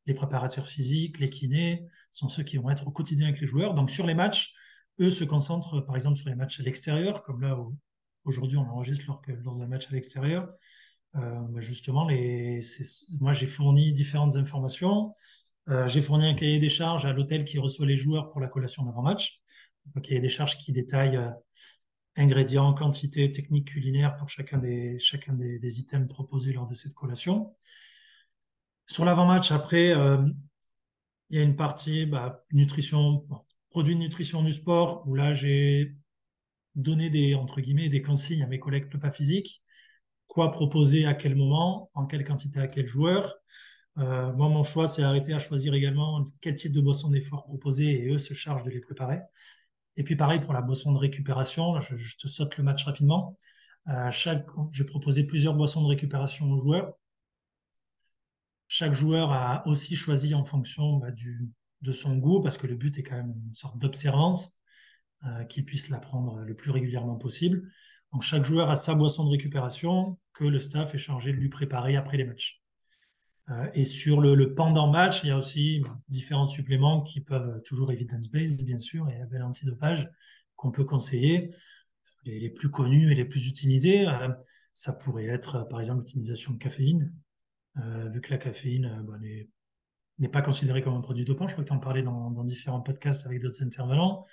Les 0.07 0.14
préparateurs 0.14 0.67
physiques, 0.67 1.19
les 1.19 1.31
kinés 1.31 1.87
sont 2.12 2.29
ceux 2.29 2.43
qui 2.43 2.59
vont 2.59 2.71
être 2.71 2.87
au 2.87 2.91
quotidien 2.91 3.29
avec 3.29 3.41
les 3.41 3.47
joueurs. 3.47 3.75
Donc 3.75 3.91
sur 3.91 4.07
les 4.07 4.14
matchs, 4.14 4.53
eux 5.00 5.11
se 5.11 5.25
concentrent 5.25 5.81
par 5.81 5.95
exemple 5.95 6.17
sur 6.17 6.29
les 6.29 6.35
matchs 6.35 6.61
à 6.61 6.62
l'extérieur, 6.62 7.23
comme 7.23 7.41
là 7.41 7.59
aujourd'hui 8.25 8.57
on 8.57 8.69
enregistre 8.69 9.05
lors, 9.07 9.57
d'un 9.57 9.67
match 9.67 9.88
à 9.88 9.93
l'extérieur. 9.93 10.49
Euh, 11.17 11.61
justement, 11.61 12.07
les, 12.07 12.61
moi 13.21 13.33
j'ai 13.33 13.47
fourni 13.47 13.93
différentes 13.93 14.37
informations. 14.37 15.14
Euh, 15.69 15.88
j'ai 15.88 16.03
fourni 16.03 16.26
un 16.26 16.35
cahier 16.35 16.59
des 16.59 16.69
charges 16.69 17.07
à 17.07 17.12
l'hôtel 17.12 17.45
qui 17.45 17.59
reçoit 17.59 17.87
les 17.87 17.97
joueurs 17.97 18.29
pour 18.29 18.41
la 18.41 18.49
collation 18.49 18.85
d'avant-match. 18.85 19.41
Un 19.97 20.00
cahier 20.00 20.21
des 20.21 20.29
charges 20.29 20.59
qui 20.59 20.73
détaille 20.73 21.17
euh, 21.17 21.31
ingrédients, 22.16 22.75
quantité, 22.75 23.30
technique 23.33 23.68
culinaire 23.68 24.16
pour 24.16 24.28
chacun 24.28 24.59
des, 24.59 24.99
chacun 24.99 25.33
des, 25.33 25.80
items 25.80 26.09
proposés 26.09 26.52
lors 26.52 26.66
de 26.66 26.75
cette 26.75 26.94
collation. 26.94 27.54
Sur 28.87 29.04
l'avant-match, 29.04 29.50
après, 29.50 29.94
euh, 29.94 30.25
il 31.30 31.38
y 31.38 31.40
a 31.40 31.42
une 31.42 31.56
partie 31.56 32.06
bah, 32.06 32.44
nutrition, 32.52 33.26
produits 33.71 33.94
de 33.94 34.00
nutrition 34.00 34.42
du 34.42 34.52
sport, 34.52 35.06
où 35.06 35.14
là, 35.14 35.35
j'ai 35.35 35.97
donné 36.75 37.11
des, 37.11 37.35
entre 37.35 37.61
guillemets, 37.61 37.88
des 37.88 38.02
consignes 38.02 38.42
à 38.42 38.47
mes 38.47 38.59
collègues 38.59 38.90
pas 38.99 39.11
physiques. 39.11 39.62
Quoi 40.26 40.50
proposer 40.50 41.06
à 41.06 41.14
quel 41.14 41.35
moment, 41.35 41.90
en 41.94 42.06
quelle 42.06 42.25
quantité 42.25 42.59
à 42.59 42.66
quel 42.66 42.87
joueur. 42.87 43.35
Euh, 43.99 44.33
moi, 44.33 44.49
mon 44.49 44.64
choix, 44.64 44.88
c'est 44.88 45.02
arrêté 45.02 45.33
à 45.33 45.38
choisir 45.38 45.75
également 45.75 46.25
quel 46.40 46.54
type 46.54 46.73
de 46.73 46.80
boisson 46.80 47.11
d'effort 47.11 47.44
proposer 47.44 48.04
et 48.04 48.09
eux 48.09 48.18
se 48.18 48.35
chargent 48.35 48.64
de 48.64 48.71
les 48.71 48.80
préparer. 48.80 49.21
Et 49.97 50.05
puis 50.05 50.17
pareil 50.17 50.41
pour 50.41 50.53
la 50.53 50.61
boisson 50.61 50.93
de 50.93 50.99
récupération, 50.99 51.81
je, 51.81 52.17
te 52.17 52.29
saute 52.29 52.57
le 52.57 52.65
match 52.65 52.85
rapidement. 52.85 53.37
Euh, 53.89 54.11
chaque, 54.11 54.47
j'ai 54.71 54.85
proposé 54.85 55.25
plusieurs 55.25 55.55
boissons 55.55 55.83
de 55.83 55.89
récupération 55.89 56.51
aux 56.51 56.59
joueurs. 56.59 56.95
Chaque 58.67 58.95
joueur 58.95 59.33
a 59.33 59.67
aussi 59.67 59.95
choisi 59.95 60.35
en 60.35 60.45
fonction 60.45 60.97
bah, 60.97 61.11
du, 61.11 61.49
de 61.83 61.93
son 61.93 62.17
goût, 62.17 62.41
parce 62.41 62.59
que 62.59 62.67
le 62.67 62.75
but 62.75 62.99
est 62.99 63.02
quand 63.02 63.17
même 63.17 63.35
une 63.47 63.54
sorte 63.54 63.78
d'observance, 63.78 64.57
euh, 65.26 65.45
qu'il 65.45 65.65
puisse 65.65 65.91
la 65.91 65.99
prendre 65.99 66.41
le 66.41 66.54
plus 66.54 66.71
régulièrement 66.71 67.17
possible. 67.17 67.71
Donc 68.13 68.23
chaque 68.23 68.45
joueur 68.45 68.71
a 68.71 68.76
sa 68.76 68.95
boisson 68.95 69.25
de 69.25 69.30
récupération 69.30 70.19
que 70.33 70.45
le 70.45 70.59
staff 70.59 70.95
est 70.95 70.99
chargé 70.99 71.33
de 71.33 71.37
lui 71.37 71.49
préparer 71.49 71.97
après 71.97 72.17
les 72.17 72.25
matchs. 72.25 72.64
Euh, 73.50 73.69
et 73.75 73.85
sur 73.85 74.21
le, 74.21 74.54
pendant 74.54 74.91
match, 74.91 75.23
il 75.23 75.28
y 75.28 75.30
a 75.30 75.37
aussi 75.37 75.83
différents 76.09 76.47
suppléments 76.47 77.02
qui 77.02 77.21
peuvent 77.21 77.61
toujours 77.63 77.93
evidence-based, 77.93 78.65
bien 78.65 78.78
sûr, 78.78 79.09
et 79.11 79.26
bel 79.26 79.43
antidopage 79.43 80.09
qu'on 80.57 80.71
peut 80.71 80.85
conseiller. 80.85 81.50
Les, 82.25 82.49
plus 82.49 82.71
connus 82.71 83.13
et 83.13 83.15
les 83.15 83.26
plus 83.26 83.49
utilisés, 83.49 84.09
euh, 84.09 84.28
ça 84.73 84.95
pourrait 84.95 85.26
être 85.26 85.69
par 85.69 85.78
exemple 85.78 86.00
l'utilisation 86.00 86.52
de 86.52 86.59
caféine, 86.59 87.13
euh, 87.76 88.09
vu 88.09 88.23
que 88.23 88.30
la 88.30 88.39
caféine 88.39 89.04
n'est 90.19 90.28
pas 90.28 90.41
considérée 90.41 90.80
comme 90.80 90.95
un 90.95 91.02
produit 91.02 91.26
dopant. 91.26 91.47
Je 91.47 91.52
crois 91.52 91.65
que 91.65 91.69
tu 91.69 91.75
en 91.75 91.80
parlais 91.80 92.02
dans, 92.02 92.30
différents 92.45 92.80
podcasts 92.80 93.26
avec 93.26 93.43
d'autres 93.43 93.63
intervenants, 93.63 94.25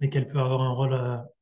mais 0.00 0.10
qu'elle 0.10 0.28
peut 0.28 0.38
avoir 0.38 0.60
un 0.60 0.70
rôle 0.70 0.94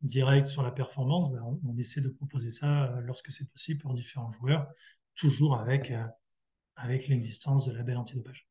direct 0.02 0.46
sur 0.46 0.62
la 0.62 0.70
performance. 0.70 1.32
Ben, 1.32 1.42
on, 1.64 1.76
essaie 1.76 2.00
de 2.00 2.08
proposer 2.08 2.50
ça 2.50 2.94
lorsque 3.02 3.32
c'est 3.32 3.50
possible 3.50 3.80
pour 3.80 3.94
différents 3.94 4.30
joueurs, 4.30 4.68
toujours 5.16 5.58
avec 5.58 5.92
avec 6.78 7.08
l'existence 7.08 7.66
de 7.66 7.72
labels 7.76 7.96
antidopage. 7.96 8.48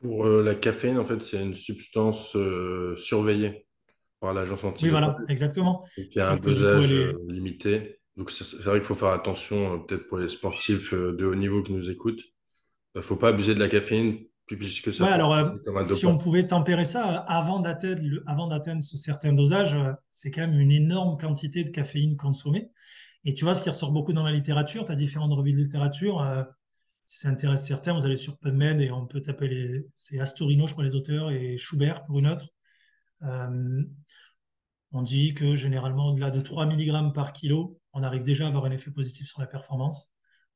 Pour 0.00 0.26
euh, 0.26 0.42
la 0.42 0.54
caféine, 0.54 0.98
en 0.98 1.04
fait, 1.04 1.20
c'est 1.22 1.42
une 1.42 1.54
substance 1.54 2.34
euh, 2.34 2.96
surveillée 2.96 3.66
par 4.20 4.32
l'agence 4.32 4.64
antidopage. 4.64 4.82
Oui, 4.82 4.90
voilà, 4.90 5.16
exactement. 5.28 5.84
il 5.96 6.08
y 6.14 6.20
a 6.20 6.32
un 6.32 6.36
dosage 6.36 6.92
euh, 6.92 7.12
limité. 7.28 8.00
Donc, 8.16 8.30
c'est 8.30 8.56
vrai 8.62 8.78
qu'il 8.78 8.86
faut 8.86 8.94
faire 8.94 9.10
attention, 9.10 9.80
peut-être 9.80 10.06
pour 10.08 10.18
les 10.18 10.28
sportifs 10.28 10.94
de 10.94 11.24
haut 11.24 11.34
niveau 11.34 11.62
qui 11.62 11.72
nous 11.72 11.90
écoutent. 11.90 12.22
Il 12.94 12.98
ne 12.98 13.02
faut 13.02 13.16
pas 13.16 13.28
abuser 13.28 13.54
de 13.54 13.60
la 13.60 13.68
caféine 13.68 14.18
puisque 14.46 14.92
ça. 14.92 15.04
Ouais, 15.04 15.10
alors, 15.10 15.54
si 15.86 16.06
on 16.06 16.18
pouvait 16.18 16.46
tempérer 16.46 16.82
ça 16.82 17.04
avant 17.04 17.60
d'atteindre 17.60 18.82
ce 18.82 18.96
certain 18.96 19.32
dosage, 19.32 19.76
c'est 20.10 20.32
quand 20.32 20.40
même 20.40 20.58
une 20.58 20.72
énorme 20.72 21.16
quantité 21.18 21.62
de 21.62 21.70
caféine 21.70 22.16
consommée. 22.16 22.68
Et 23.24 23.32
tu 23.32 23.44
vois, 23.44 23.54
ce 23.54 23.62
qui 23.62 23.68
ressort 23.68 23.92
beaucoup 23.92 24.12
dans 24.12 24.24
la 24.24 24.32
littérature, 24.32 24.84
tu 24.84 24.92
as 24.92 24.96
différentes 24.96 25.32
revues 25.32 25.52
de 25.52 25.58
littérature 25.58 26.46
si 27.10 27.18
ça 27.18 27.28
intéresse 27.28 27.66
certains, 27.66 27.92
vous 27.92 28.06
allez 28.06 28.16
sur 28.16 28.38
PubMed 28.38 28.80
et 28.80 28.92
on 28.92 29.04
peut 29.04 29.20
taper 29.20 29.48
les. 29.48 29.84
C'est 29.96 30.20
Astorino, 30.20 30.68
je 30.68 30.74
crois, 30.74 30.84
les 30.84 30.94
auteurs, 30.94 31.32
et 31.32 31.56
Schubert 31.56 32.04
pour 32.04 32.20
une 32.20 32.28
autre. 32.28 32.50
Euh, 33.24 33.82
on 34.92 35.02
dit 35.02 35.34
que 35.34 35.56
généralement, 35.56 36.10
au-delà 36.10 36.30
de 36.30 36.40
3 36.40 36.66
mg 36.66 37.12
par 37.12 37.32
kilo, 37.32 37.80
on 37.94 38.04
arrive 38.04 38.22
déjà 38.22 38.44
à 38.44 38.46
avoir 38.46 38.64
un 38.64 38.70
effet 38.70 38.92
positif 38.92 39.26
sur 39.26 39.40
la 39.40 39.48
performance. 39.48 40.08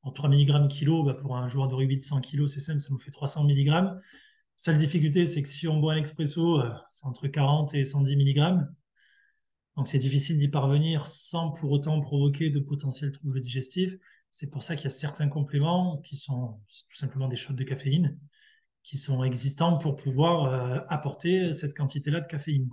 En 0.03 0.11
3 0.13 0.29
mg 0.29 0.69
kilo, 0.69 1.03
bah, 1.03 1.13
pour 1.15 1.35
un 1.35 1.49
joueur 1.49 1.67
de 1.67 1.75
rugby 1.75 1.97
de 1.97 2.03
100 2.03 2.21
kg, 2.21 2.47
c'est 2.47 2.61
simple, 2.61 2.79
ça 2.79 2.87
nous 2.89 2.99
fait 2.99 3.11
300 3.11 3.43
mg. 3.43 3.97
Seule 4.55 4.77
difficulté, 4.77 5.25
c'est 5.25 5.43
que 5.43 5.49
si 5.49 5.67
on 5.67 5.81
boit 5.81 5.95
un 5.95 5.97
expresso, 5.97 6.61
euh, 6.61 6.71
c'est 6.89 7.05
entre 7.05 7.27
40 7.27 7.73
et 7.73 7.83
110 7.83 8.15
mg. 8.15 8.65
Donc 9.75 9.89
c'est 9.89 9.99
difficile 9.99 10.37
d'y 10.37 10.47
parvenir 10.47 11.05
sans 11.05 11.51
pour 11.51 11.71
autant 11.71 11.99
provoquer 11.99 12.49
de 12.49 12.61
potentiels 12.61 13.11
troubles 13.11 13.41
digestifs. 13.41 13.97
C'est 14.37 14.49
pour 14.49 14.63
ça 14.63 14.75
qu'il 14.75 14.83
y 14.83 14.87
a 14.87 14.89
certains 14.89 15.29
compléments 15.29 15.99
qui 15.99 16.17
sont 16.17 16.59
tout 16.67 16.97
simplement 16.97 17.29
des 17.29 17.37
shots 17.37 17.53
de 17.53 17.63
caféine 17.63 18.19
qui 18.83 18.97
sont 18.97 19.23
existants 19.23 19.77
pour 19.77 19.95
pouvoir 19.95 20.43
euh, 20.43 20.79
apporter 20.89 21.53
cette 21.53 21.73
quantité-là 21.73 22.19
de 22.19 22.27
caféine. 22.27 22.67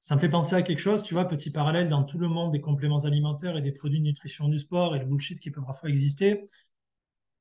Ça 0.00 0.16
me 0.16 0.20
fait 0.20 0.28
penser 0.28 0.54
à 0.54 0.60
quelque 0.60 0.80
chose, 0.80 1.02
tu 1.02 1.14
vois, 1.14 1.26
petit 1.26 1.50
parallèle 1.50 1.88
dans 1.88 2.04
tout 2.04 2.18
le 2.18 2.28
monde 2.28 2.52
des 2.52 2.60
compléments 2.60 3.06
alimentaires 3.06 3.56
et 3.56 3.62
des 3.62 3.72
produits 3.72 4.00
de 4.00 4.04
nutrition 4.04 4.46
du 4.48 4.58
sport 4.58 4.94
et 4.94 4.98
le 4.98 5.06
bullshit 5.06 5.40
qui 5.40 5.50
peut 5.50 5.62
parfois 5.62 5.88
exister. 5.88 6.44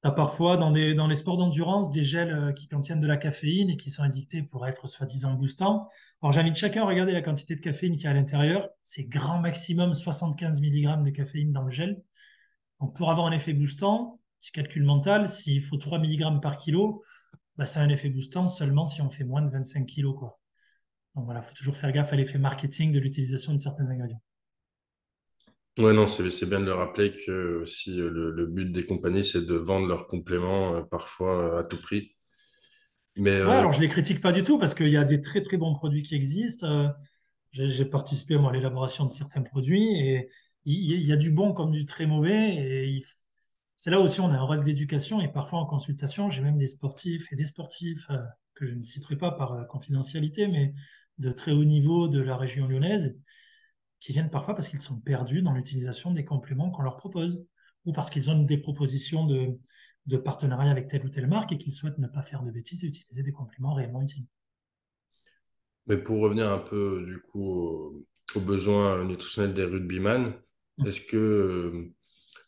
Tu 0.01 0.07
as 0.07 0.11
parfois 0.11 0.55
dans, 0.55 0.69
les 0.69 1.15
sports 1.15 1.35
d'endurance 1.35 1.91
des 1.91 2.05
gels 2.05 2.31
euh, 2.31 2.53
qui 2.53 2.69
contiennent 2.69 3.01
de 3.01 3.07
la 3.07 3.17
caféine 3.17 3.69
et 3.69 3.75
qui 3.75 3.89
sont 3.89 4.03
indiqués 4.03 4.43
pour 4.43 4.65
être 4.65 4.87
soi-disant 4.87 5.33
boostants. 5.33 5.89
Alors 6.21 6.31
j'invite 6.31 6.55
chacun 6.55 6.83
à 6.83 6.85
regarder 6.85 7.11
la 7.11 7.21
quantité 7.21 7.57
de 7.57 7.59
caféine 7.59 7.97
qui 7.97 8.05
y 8.05 8.07
a 8.07 8.11
à 8.11 8.13
l'intérieur. 8.13 8.69
C'est 8.81 9.03
grand 9.03 9.39
maximum 9.39 9.93
75 9.93 10.61
mg 10.61 11.03
de 11.03 11.09
caféine 11.09 11.51
dans 11.51 11.63
le 11.63 11.69
gel. 11.69 12.01
Donc, 12.83 12.97
pour 12.97 13.09
avoir 13.09 13.27
un 13.27 13.31
effet 13.31 13.53
boostant, 13.53 14.19
petit 14.41 14.51
calcul 14.51 14.83
mental, 14.83 15.29
s'il 15.29 15.61
faut 15.61 15.77
3 15.77 15.99
mg 15.99 16.41
par 16.41 16.57
kilo, 16.57 17.01
bah, 17.55 17.65
c'est 17.65 17.79
un 17.79 17.87
effet 17.87 18.09
boostant 18.09 18.45
seulement 18.45 18.85
si 18.85 19.01
on 19.01 19.09
fait 19.09 19.23
moins 19.23 19.41
de 19.41 19.49
25 19.49 19.85
kg. 19.85 20.13
Quoi. 20.13 20.37
Donc 21.15 21.23
voilà, 21.23 21.39
il 21.39 21.43
faut 21.43 21.53
toujours 21.53 21.77
faire 21.77 21.93
gaffe 21.93 22.11
à 22.11 22.17
l'effet 22.17 22.39
marketing 22.39 22.91
de 22.91 22.99
l'utilisation 22.99 23.53
de 23.53 23.57
certains 23.57 23.89
ingrédients. 23.89 24.21
Oui, 25.77 25.93
non, 25.93 26.07
c'est 26.07 26.45
bien 26.45 26.59
de 26.59 26.65
le 26.65 26.73
rappeler 26.73 27.13
que 27.25 27.61
aussi 27.61 27.97
euh, 28.01 28.09
le, 28.09 28.45
but 28.47 28.69
des 28.69 28.85
compagnies, 28.85 29.23
c'est 29.23 29.45
de 29.45 29.55
vendre 29.55 29.87
leurs 29.87 30.07
compléments 30.07 30.75
euh, 30.75 30.81
parfois 30.81 31.55
euh, 31.55 31.59
à 31.61 31.63
tout 31.63 31.81
prix. 31.81 32.17
Mais, 33.15 33.31
alors 33.31 33.71
je 33.71 33.77
ne 33.77 33.83
les 33.83 33.89
critique 33.89 34.19
pas 34.19 34.33
du 34.33 34.43
tout 34.43 34.59
parce 34.59 34.73
qu'il 34.73 34.89
y 34.89 34.97
a 34.97 35.05
des 35.05 35.21
très 35.21 35.41
très 35.41 35.55
bons 35.55 35.73
produits 35.73 36.01
qui 36.01 36.15
existent. 36.15 36.93
J'ai 37.51 37.85
participé 37.85 38.35
à 38.35 38.51
l'élaboration 38.51 39.05
de 39.05 39.11
certains 39.11 39.43
produits 39.43 39.99
et 40.01 40.29
il, 40.65 41.05
y 41.05 41.11
a 41.11 41.17
du 41.17 41.31
bon 41.31 41.53
comme 41.53 41.71
du 41.71 41.85
très 41.85 42.05
mauvais. 42.05 43.01
C'est 43.75 43.91
là 43.91 43.99
aussi 43.99 44.21
on 44.21 44.29
a 44.29 44.35
un 44.35 44.43
rôle 44.43 44.63
d'éducation 44.63 45.19
et 45.19 45.27
parfois 45.27 45.59
en 45.59 45.65
consultation, 45.65 46.29
j'ai 46.29 46.41
même 46.41 46.57
des 46.57 46.67
sportifs 46.67 47.31
et 47.31 47.35
des 47.35 47.45
sportifs 47.45 48.09
euh, 48.09 48.17
que 48.53 48.65
je 48.65 48.75
ne 48.75 48.81
citerai 48.81 49.17
pas 49.17 49.31
par 49.31 49.53
euh, 49.53 49.63
confidentialité, 49.65 50.47
mais 50.47 50.73
de 51.17 51.31
très 51.31 51.51
haut 51.51 51.65
niveau 51.65 52.07
de 52.07 52.21
la 52.21 52.37
région 52.37 52.67
lyonnaise, 52.67 53.19
qui 53.99 54.13
viennent 54.13 54.29
parfois 54.29 54.55
parce 54.55 54.69
qu'ils 54.69 54.81
sont 54.81 54.99
perdus 54.99 55.41
dans 55.41 55.53
l'utilisation 55.53 56.11
des 56.11 56.25
compléments 56.25 56.71
qu'on 56.71 56.81
leur 56.81 56.97
propose, 56.97 57.45
ou 57.85 57.93
parce 57.93 58.09
qu'ils 58.09 58.29
ont 58.29 58.41
des 58.41 58.57
propositions 58.57 59.25
de, 59.25 60.17
partenariat 60.17 60.71
avec 60.71 60.87
telle 60.87 61.05
ou 61.05 61.09
telle 61.09 61.27
marque 61.27 61.51
et 61.51 61.57
qu'ils 61.57 61.73
souhaitent 61.73 61.97
ne 61.97 62.07
pas 62.07 62.21
faire 62.21 62.43
de 62.43 62.51
bêtises 62.51 62.83
et 62.83 62.87
utiliser 62.87 63.23
des 63.23 63.31
compléments 63.31 63.73
réellement 63.73 64.01
utiles. 64.01 64.25
Mais 65.87 65.97
pour 65.97 66.21
revenir 66.21 66.49
un 66.49 66.59
peu 66.59 67.03
du 67.05 67.19
coup 67.19 68.05
aux, 68.35 68.39
besoins 68.39 69.03
nutritionnels 69.03 69.53
des 69.53 69.65
rugbyman. 69.65 70.33
Est-ce 70.85 71.01
que 71.01 71.17
euh, 71.17 71.93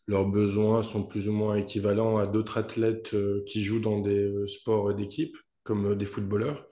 leurs 0.06 0.26
besoins 0.26 0.82
sont 0.82 1.06
plus 1.06 1.28
ou 1.28 1.32
moins 1.32 1.56
équivalents 1.56 2.18
à 2.18 2.26
d'autres 2.26 2.58
athlètes 2.58 3.14
euh, 3.14 3.44
qui 3.46 3.62
jouent 3.62 3.80
dans 3.80 4.00
des 4.00 4.24
euh, 4.24 4.46
sports 4.46 4.94
d'équipe, 4.94 5.36
comme 5.62 5.96
des 5.96 6.06
footballeurs? 6.06 6.66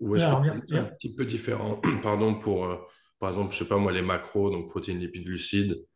Ou 0.00 0.16
est-ce 0.16 0.26
que 0.26 0.66
c'est 0.68 0.78
un 0.78 0.84
petit 0.84 1.14
peu 1.14 1.24
différent 1.24 1.80
Pardon 2.02 2.34
pour, 2.38 2.68
par 3.18 3.30
exemple, 3.30 3.52
je 3.52 3.58
sais 3.58 3.68
pas 3.68 3.78
moi, 3.78 3.92
les 3.92 4.02
macros, 4.02 4.50
donc 4.50 4.68
protéines, 4.68 4.98
lipides, 4.98 5.24
glucides 5.24 5.86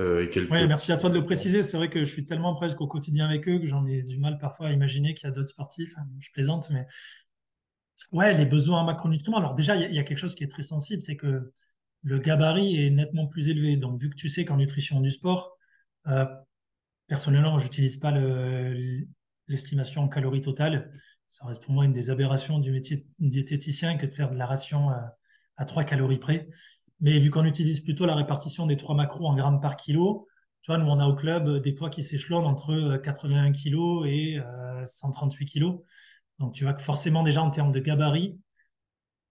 euh, 0.00 0.28
oui, 0.50 0.66
merci 0.66 0.90
à 0.90 0.96
toi 0.96 1.08
de 1.08 1.14
le 1.14 1.22
préciser. 1.22 1.62
C'est 1.62 1.76
vrai 1.76 1.88
que 1.88 2.00
je 2.00 2.10
suis 2.10 2.24
tellement 2.24 2.54
presque 2.54 2.80
au 2.80 2.88
quotidien 2.88 3.26
avec 3.26 3.48
eux 3.48 3.60
que 3.60 3.66
j'en 3.66 3.86
ai 3.86 4.02
du 4.02 4.18
mal 4.18 4.38
parfois 4.38 4.68
à 4.68 4.72
imaginer 4.72 5.14
qu'il 5.14 5.28
y 5.28 5.30
a 5.30 5.32
d'autres 5.32 5.48
sportifs. 5.48 5.94
Je 6.18 6.32
plaisante, 6.32 6.68
mais 6.70 6.86
ouais, 8.12 8.34
les 8.34 8.46
besoins 8.46 8.80
en 8.80 8.84
macronutriments. 8.84 9.38
Alors 9.38 9.54
déjà, 9.54 9.76
il 9.76 9.94
y, 9.94 9.98
a 9.98 10.02
quelque 10.02 10.18
chose 10.18 10.34
qui 10.34 10.42
est 10.42 10.48
très 10.48 10.62
sensible, 10.62 11.00
c'est 11.00 11.16
que 11.16 11.52
le 12.04 12.18
gabarit 12.20 12.86
est 12.86 12.90
nettement 12.90 13.26
plus 13.26 13.48
élevé. 13.48 13.76
Donc, 13.76 13.98
vu 13.98 14.10
que 14.10 14.14
tu 14.14 14.28
sais 14.28 14.44
qu'en 14.44 14.58
nutrition 14.58 15.00
du 15.00 15.10
sport, 15.10 15.56
euh, 16.06 16.26
personnellement, 17.08 17.58
je 17.58 17.64
n'utilise 17.64 17.96
pas 17.96 18.12
l'estimation 19.48 20.02
en 20.02 20.08
calories 20.08 20.42
totales. 20.42 20.92
Ça 21.26 21.46
reste 21.46 21.62
pour 21.62 21.72
moi 21.72 21.84
une 21.84 21.92
des 21.92 22.10
aberrations 22.10 22.58
du 22.58 22.70
métier 22.70 23.06
diététicien 23.18 23.96
que 23.96 24.06
de 24.06 24.12
faire 24.12 24.30
de 24.30 24.36
la 24.36 24.46
ration 24.46 24.90
à, 24.90 25.16
à 25.56 25.64
3 25.64 25.84
calories 25.84 26.18
près. 26.18 26.48
Mais 27.00 27.18
vu 27.18 27.30
qu'on 27.30 27.44
utilise 27.44 27.80
plutôt 27.80 28.06
la 28.06 28.14
répartition 28.14 28.66
des 28.66 28.76
trois 28.76 28.94
macros 28.94 29.26
en 29.26 29.34
grammes 29.34 29.60
par 29.60 29.76
kilo, 29.76 30.28
tu 30.64 30.72
vois, 30.72 30.78
nous, 30.78 30.86
on 30.86 30.98
a 30.98 31.06
au 31.06 31.14
club 31.14 31.46
euh, 31.46 31.60
des 31.60 31.72
poids 31.74 31.90
qui 31.90 32.02
s'échelonnent 32.02 32.46
entre 32.46 32.96
81 32.96 33.48
euh, 33.48 33.52
kg 33.52 34.06
et 34.06 34.40
138 34.86 35.44
euh, 35.44 35.60
kg. 35.60 35.78
Donc, 36.38 36.54
tu 36.54 36.64
vois 36.64 36.72
que 36.72 36.80
forcément, 36.80 37.22
déjà, 37.22 37.42
en 37.42 37.50
termes 37.50 37.70
de 37.70 37.80
gabarit, 37.80 38.38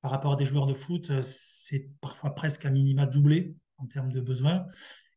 par 0.03 0.11
rapport 0.11 0.33
à 0.33 0.35
des 0.35 0.45
joueurs 0.45 0.67
de 0.67 0.75
foot, 0.75 1.21
c'est 1.21 1.89
parfois 2.01 2.35
presque 2.35 2.65
à 2.65 2.69
minima 2.69 3.07
doublé 3.07 3.55
en 3.77 3.87
termes 3.87 4.11
de 4.11 4.21
besoins. 4.21 4.67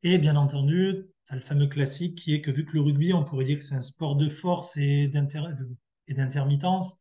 Et 0.02 0.16
bien 0.16 0.36
entendu, 0.36 1.08
tu 1.26 1.32
as 1.32 1.36
le 1.36 1.42
fameux 1.42 1.66
classique 1.66 2.16
qui 2.16 2.32
est 2.32 2.40
que 2.40 2.50
vu 2.50 2.64
que 2.64 2.72
le 2.72 2.80
rugby, 2.80 3.12
on 3.12 3.24
pourrait 3.24 3.44
dire 3.44 3.58
que 3.58 3.64
c'est 3.64 3.74
un 3.74 3.82
sport 3.82 4.16
de 4.16 4.28
force 4.28 4.78
et 4.78 5.08
d'intermittence, 5.08 6.98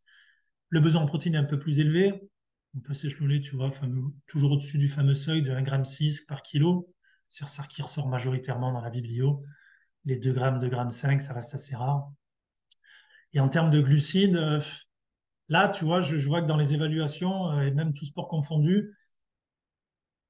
le 0.70 0.80
besoin 0.82 1.04
en 1.04 1.06
protéines 1.06 1.36
est 1.36 1.38
un 1.38 1.46
peu 1.46 1.60
plus 1.60 1.80
élevé 1.80 2.28
on 2.76 2.82
peut 2.82 2.94
s'échelonner, 2.94 3.40
tu 3.40 3.56
vois, 3.56 3.72
toujours 4.28 4.52
au-dessus 4.52 4.78
du 4.78 4.88
fameux 4.88 5.14
seuil 5.14 5.42
de 5.42 5.52
1,6 5.52 6.18
g 6.18 6.22
par 6.28 6.44
kilo. 6.44 6.94
C'est 7.30 7.48
ça 7.48 7.64
qui 7.64 7.82
ressort 7.82 8.10
majoritairement 8.10 8.72
dans 8.72 8.82
la 8.82 8.90
biblio. 8.90 9.44
Les 10.04 10.18
2 10.18 10.34
grammes, 10.34 10.60
2 10.60 10.70
grammes 10.70 10.92
5, 10.92 11.22
ça 11.22 11.34
reste 11.34 11.54
assez 11.54 11.76
rare. 11.76 12.12
Et 13.34 13.40
en 13.40 13.50
termes 13.50 13.72
de 13.72 13.82
glucides, 13.82 14.36
euh, 14.36 14.60
là, 15.50 15.70
tu 15.70 15.86
vois, 15.86 16.02
je, 16.02 16.16
vois 16.28 16.42
que 16.42 16.48
dans 16.48 16.58
les 16.58 16.74
évaluations, 16.74 17.52
euh, 17.52 17.62
et 17.62 17.72
même 17.72 17.94
tout 17.94 18.06
sport 18.06 18.28
confondu, 18.28 18.92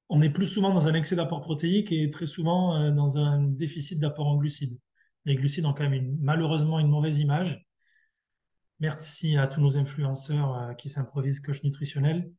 on 0.10 0.21
est 0.21 0.30
plus 0.30 0.45
souvent 0.45 0.73
dans 0.73 0.88
un 0.88 0.93
excès 0.93 1.15
d'apport 1.15 1.41
protéique 1.41 1.91
et 1.91 2.10
très 2.10 2.25
souvent 2.25 2.75
euh, 2.75 2.91
dans 2.91 3.17
un 3.17 3.41
déficit 3.43 3.99
d'apport 3.99 4.28
en 4.28 4.38
glucides. 4.38 4.78
Les 5.25 5.36
glucides 5.36 5.65
ont 5.65 5.73
quand 5.73 5.89
même 5.89 6.15
malheureusement 6.21 6.80
une 6.80 6.89
mauvaise 6.89 7.19
image. 7.19 7.65
Merci 8.80 9.38
à 9.38 9.47
tous 9.47 9.62
nos 9.62 9.78
influenceurs 9.78 10.56
euh, 10.56 10.73
qui 10.73 10.89
s'improvisent 10.89 11.39
coach 11.39 11.63
nutritionnel. 11.63 12.32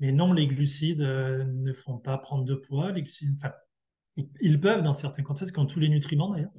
Mais 0.00 0.10
non, 0.10 0.32
les 0.32 0.48
glucides 0.48 1.02
ne 1.02 1.72
font 1.72 1.98
pas 1.98 2.18
prendre 2.18 2.44
de 2.44 2.56
poids. 2.56 2.90
Les 2.90 3.02
glucides, 3.02 3.36
enfin, 3.36 3.52
ils, 4.40 4.60
peuvent 4.60 4.82
dans 4.82 4.94
certains 4.94 5.22
contextes, 5.22 5.54
comme 5.54 5.68
tous 5.68 5.78
les 5.78 5.88
nutriments 5.88 6.30
d'ailleurs. 6.30 6.50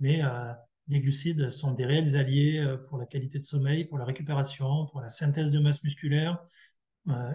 Mais 0.00 0.22
les 0.88 1.00
glucides 1.00 1.50
sont 1.50 1.72
des 1.72 1.86
réels 1.86 2.16
alliés 2.16 2.76
pour 2.88 2.98
la 2.98 3.06
qualité 3.06 3.38
de 3.38 3.44
sommeil, 3.44 3.84
pour 3.84 3.98
la 3.98 4.04
récupération, 4.04 4.86
pour 4.86 5.00
la 5.00 5.08
synthèse 5.08 5.50
de 5.50 5.58
masse 5.58 5.82
musculaire. 5.82 6.38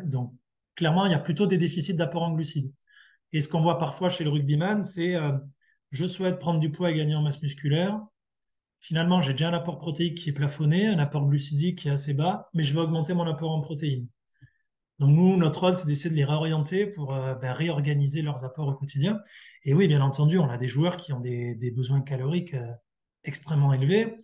donc, 0.04 0.34
clairement, 0.76 1.06
il 1.06 1.12
y 1.12 1.16
a 1.16 1.20
plutôt 1.20 1.48
des 1.48 1.58
déficits 1.58 1.96
d'apport 1.96 2.24
en 2.24 2.34
glucides. 2.34 2.74
Et 3.34 3.42
ce 3.42 3.48
qu'on 3.48 3.62
voit 3.62 3.80
parfois 3.80 4.10
chez 4.10 4.24
le 4.24 4.30
rugbyman, 4.30 4.84
c'est 4.84 5.16
je 5.92 6.06
souhaite 6.06 6.40
prendre 6.40 6.60
du 6.60 6.72
poids 6.72 6.92
et 6.92 6.96
gagner 6.96 7.16
en 7.16 7.24
masse 7.24 7.42
musculaire 7.42 8.00
finalement, 8.80 9.22
j'ai 9.22 9.34
déjà 9.34 9.50
un 9.50 9.54
apport 9.54 9.78
protéique 9.78 10.18
qui 10.18 10.30
est 10.30 10.34
plafonné, 10.34 10.88
un 10.88 11.00
apport 11.00 11.28
glucidique 11.28 11.80
qui 11.80 11.88
est 11.90 11.92
assez 11.92 12.14
bas, 12.14 12.50
mais 12.54 12.64
je 12.64 12.74
vais 12.74 12.80
augmenter 12.80 13.14
mon 13.14 13.28
apport 13.28 13.52
en 13.52 13.62
protéines. 13.62 14.08
Donc 15.00 15.12
nous, 15.12 15.38
notre 15.38 15.62
rôle, 15.62 15.78
c'est 15.78 15.88
d'essayer 15.88 16.10
de 16.10 16.16
les 16.16 16.26
réorienter 16.26 16.86
pour 16.86 17.14
euh, 17.14 17.34
ben, 17.36 17.54
réorganiser 17.54 18.22
leurs 18.22 18.44
apports 18.44 18.68
au 18.68 18.74
quotidien. 18.74 19.20
Et 19.64 19.74
oui, 19.74 19.88
bien 19.88 20.02
entendu, 20.02 20.40
on 20.40 20.50
a 20.50 20.58
des 20.58 20.68
joueurs 20.68 20.98
qui 20.98 21.14
ont 21.14 21.22
des, 21.22 21.72
besoins 21.74 22.02
caloriques 22.02 22.54
euh, 22.54 22.68
extrêmement 23.24 23.74
élevés 23.74 24.18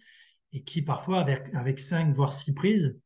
et 0.54 0.64
qui 0.64 0.82
parfois, 0.82 1.20
avec, 1.20 1.54
avec 1.54 1.80
5 1.80 2.16
voire 2.16 2.34
6 2.34 2.54
prises, 2.54 3.00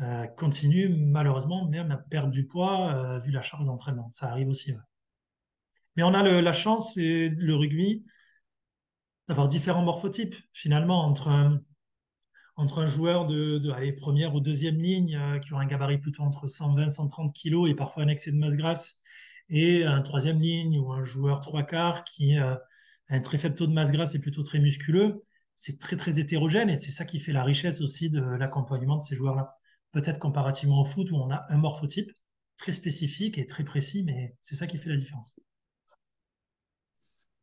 euh, 0.00 0.26
continuent 0.26 0.94
malheureusement 0.96 1.68
même 1.68 1.90
à 1.90 1.96
perdre 1.96 2.30
du 2.30 2.46
poids 2.46 3.18
vu 3.18 3.30
la 3.32 3.42
charge 3.42 3.66
d'entraînement. 3.66 4.10
Ça 4.12 4.30
arrive 4.30 4.48
aussi. 4.48 4.72
Mais 5.96 6.02
on 6.02 6.14
a 6.14 6.22
la 6.22 6.52
chance, 6.52 6.94
c'est 6.94 7.28
le 7.36 7.54
rugby, 7.54 8.04
d'avoir 9.30 9.46
différents 9.46 9.82
morphotypes 9.82 10.34
finalement 10.52 11.04
entre 11.06 11.28
un, 11.28 11.60
joueur 12.86 13.26
de, 13.26 13.92
première 13.92 14.34
ou 14.34 14.40
deuxième 14.40 14.82
ligne 14.82 15.14
euh, 15.14 15.38
qui 15.38 15.52
aura 15.52 15.62
un 15.62 15.66
gabarit 15.66 15.98
plutôt 15.98 16.24
entre 16.24 16.48
120 16.48 16.88
130 16.88 17.32
kg 17.32 17.68
et 17.68 17.76
parfois 17.76 18.02
un 18.02 18.08
excès 18.08 18.32
de 18.32 18.38
masse 18.38 18.56
grasse 18.56 19.00
et 19.48 19.84
un 19.84 20.02
troisième 20.02 20.40
ligne 20.40 20.80
ou 20.80 20.92
un 20.92 21.04
joueur 21.04 21.38
trois 21.40 21.62
quarts 21.62 22.02
qui 22.02 22.40
euh, 22.40 22.56
un 23.10 23.20
très 23.20 23.38
faible 23.38 23.54
taux 23.54 23.66
de 23.66 23.72
masse 23.72 23.92
grasse 23.92 24.14
et 24.14 24.20
plutôt 24.20 24.42
très 24.42 24.58
musculeux, 24.58 25.22
c'est 25.56 25.78
très 25.78 25.96
très 25.96 26.18
hétérogène 26.18 26.70
et 26.70 26.76
c'est 26.76 26.90
ça 26.90 27.04
qui 27.04 27.20
fait 27.20 27.32
la 27.32 27.42
richesse 27.42 27.80
aussi 27.80 28.10
de 28.10 28.20
l'accompagnement 28.20 28.96
de 28.96 29.02
ces 29.02 29.16
joueurs-là. 29.16 29.56
Peut-être 29.92 30.18
comparativement 30.18 30.80
au 30.80 30.84
foot 30.84 31.10
où 31.10 31.16
on 31.16 31.30
a 31.30 31.44
un 31.48 31.56
morphotype 31.58 32.12
très 32.56 32.72
spécifique 32.72 33.38
et 33.38 33.46
très 33.46 33.64
précis, 33.64 34.04
mais 34.04 34.36
c'est 34.40 34.54
ça 34.54 34.66
qui 34.66 34.78
fait 34.78 34.90
la 34.90 34.96
différence. 34.96 35.34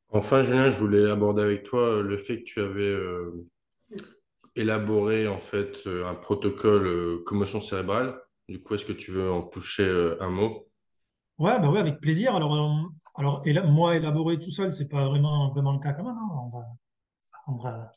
Enfin, 0.10 0.42
Julien, 0.42 0.70
je 0.72 0.78
voulais 0.78 1.10
aborder 1.10 1.44
avec 1.44 1.64
toi 1.64 1.82
euh, 1.82 2.02
le 2.02 2.18
fait 2.18 2.40
que 2.40 2.44
tu 2.44 2.62
avais 2.62 2.82
euh, 2.82 3.46
élaboré 4.56 5.28
en 5.28 5.38
fait 5.38 5.86
euh, 5.86 6.08
un 6.08 6.16
protocole 6.16 7.24
commotion 7.26 7.60
cérébrale. 7.60 8.20
Du 8.48 8.62
coup, 8.62 8.76
est-ce 8.76 8.86
que 8.86 8.94
tu 8.94 9.12
veux 9.12 9.30
en 9.30 9.42
toucher 9.42 10.16
un 10.22 10.30
mot? 10.30 10.70
Ouais, 11.38 11.60
bah 11.60 11.70
ouais, 11.70 11.80
avec 11.80 12.00
plaisir. 12.00 12.36
Alors, 12.36 12.56
alors 13.18 13.44
moi, 13.66 13.96
élaborer 13.96 14.40
tout 14.40 14.52
seul, 14.52 14.72
c'est 14.72 14.90
pas 14.90 15.08
vraiment, 15.08 15.50
vraiment 15.50 15.74
le 15.74 15.80
cas 15.80 15.94
quand 15.94 16.04
même. 16.04 16.16
Hein. 16.16 16.64
On 17.48 17.56
va 17.58 17.92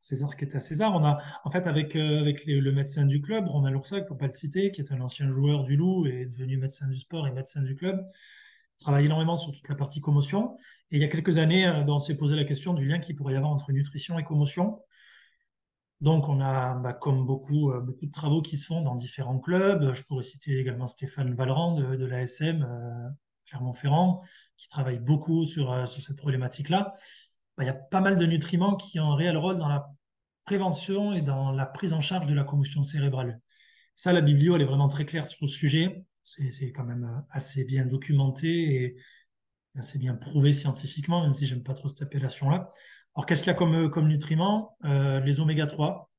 César 0.00 0.30
ce 0.30 0.36
qui 0.36 0.44
est 0.44 0.54
à 0.54 0.60
César. 0.60 0.94
On 0.94 1.02
a, 1.02 1.18
en 1.44 1.50
fait, 1.50 1.66
avec, 1.66 1.96
avec 1.96 2.44
le 2.44 2.72
médecin 2.72 3.06
du 3.06 3.22
club, 3.22 3.48
Romain 3.48 3.70
Loursac, 3.70 4.06
pour 4.06 4.18
pas 4.18 4.26
le 4.26 4.32
citer, 4.32 4.70
qui 4.70 4.82
est 4.82 4.92
un 4.92 5.00
ancien 5.00 5.30
joueur 5.30 5.62
du 5.62 5.76
Loup 5.76 6.06
et 6.06 6.26
devenu 6.26 6.58
médecin 6.58 6.88
du 6.88 6.98
sport 6.98 7.26
et 7.26 7.32
médecin 7.32 7.62
du 7.62 7.74
club, 7.74 8.04
travaille 8.78 9.06
énormément 9.06 9.38
sur 9.38 9.52
toute 9.52 9.68
la 9.68 9.74
partie 9.74 10.00
commotion. 10.00 10.56
Et 10.90 10.96
il 10.96 11.00
y 11.00 11.04
a 11.04 11.08
quelques 11.08 11.38
années, 11.38 11.66
euh, 11.66 11.82
ben, 11.82 11.94
on 11.94 12.00
s'est 12.00 12.16
posé 12.16 12.36
la 12.36 12.44
question 12.44 12.74
du 12.74 12.86
lien 12.86 12.98
qu'il 12.98 13.16
pourrait 13.16 13.34
y 13.34 13.36
avoir 13.36 13.50
entre 13.50 13.72
nutrition 13.72 14.18
et 14.18 14.24
commotion. 14.24 14.80
Donc, 16.02 16.28
on 16.28 16.40
a, 16.40 16.74
bah, 16.74 16.92
comme 16.92 17.24
beaucoup, 17.24 17.70
euh, 17.70 17.80
beaucoup 17.80 18.04
de 18.04 18.10
travaux 18.10 18.42
qui 18.42 18.58
se 18.58 18.66
font 18.66 18.82
dans 18.82 18.94
différents 18.94 19.38
clubs, 19.38 19.94
je 19.94 20.02
pourrais 20.04 20.22
citer 20.22 20.58
également 20.58 20.86
Stéphane 20.86 21.34
Valran 21.34 21.76
de, 21.76 22.04
l'ASM 22.04 22.62
euh, 22.62 23.08
Clermont-Ferrand, 23.46 24.20
qui 24.56 24.68
travaille 24.68 24.98
beaucoup 24.98 25.44
sur, 25.44 25.86
sur 25.88 26.02
cette 26.02 26.16
problématique-là. 26.16 26.94
Bah, 27.56 27.64
il 27.64 27.66
y 27.66 27.70
a 27.70 27.74
pas 27.74 28.00
mal 28.00 28.16
de 28.16 28.26
nutriments 28.26 28.76
qui 28.76 29.00
ont 29.00 29.12
un 29.12 29.16
réel 29.16 29.36
rôle 29.36 29.56
dans 29.56 29.68
la 29.68 29.86
prévention 30.44 31.12
et 31.12 31.22
dans 31.22 31.52
la 31.52 31.66
prise 31.66 31.92
en 31.92 32.00
charge 32.00 32.26
de 32.26 32.34
la 32.34 32.44
commotion 32.44 32.82
cérébrale. 32.82 33.40
Ça, 33.96 34.12
la 34.12 34.20
biblio, 34.20 34.56
elle 34.56 34.62
est 34.62 34.66
vraiment 34.66 34.88
très 34.88 35.04
claire 35.04 35.26
sur 35.26 35.46
le 35.46 35.50
sujet 35.50 36.04
c'est 36.24 36.72
quand 36.72 36.84
même 36.84 37.04
euh, 37.04 37.20
assez 37.30 37.64
bien 37.64 37.86
documenté 37.86 38.74
et 38.74 38.96
assez 39.76 39.98
bien 39.98 40.14
prouvé 40.14 40.52
scientifiquement, 40.52 41.22
même 41.22 41.34
si 41.34 41.46
j'aime 41.46 41.62
pas 41.62 41.74
trop 41.74 41.88
cette 41.88 42.02
appellation-là. 42.02 42.72
Alors, 43.14 43.26
qu'est-ce 43.26 43.42
qu'il 43.42 43.52
y 43.52 43.54
a 43.54 43.58
comme, 43.58 43.74
euh, 43.74 43.88
comme 43.88 44.08
nutriments? 44.08 44.76
Euh, 44.84 45.20
Les 45.20 45.40
oméga 45.40 45.66
3. 45.66 46.10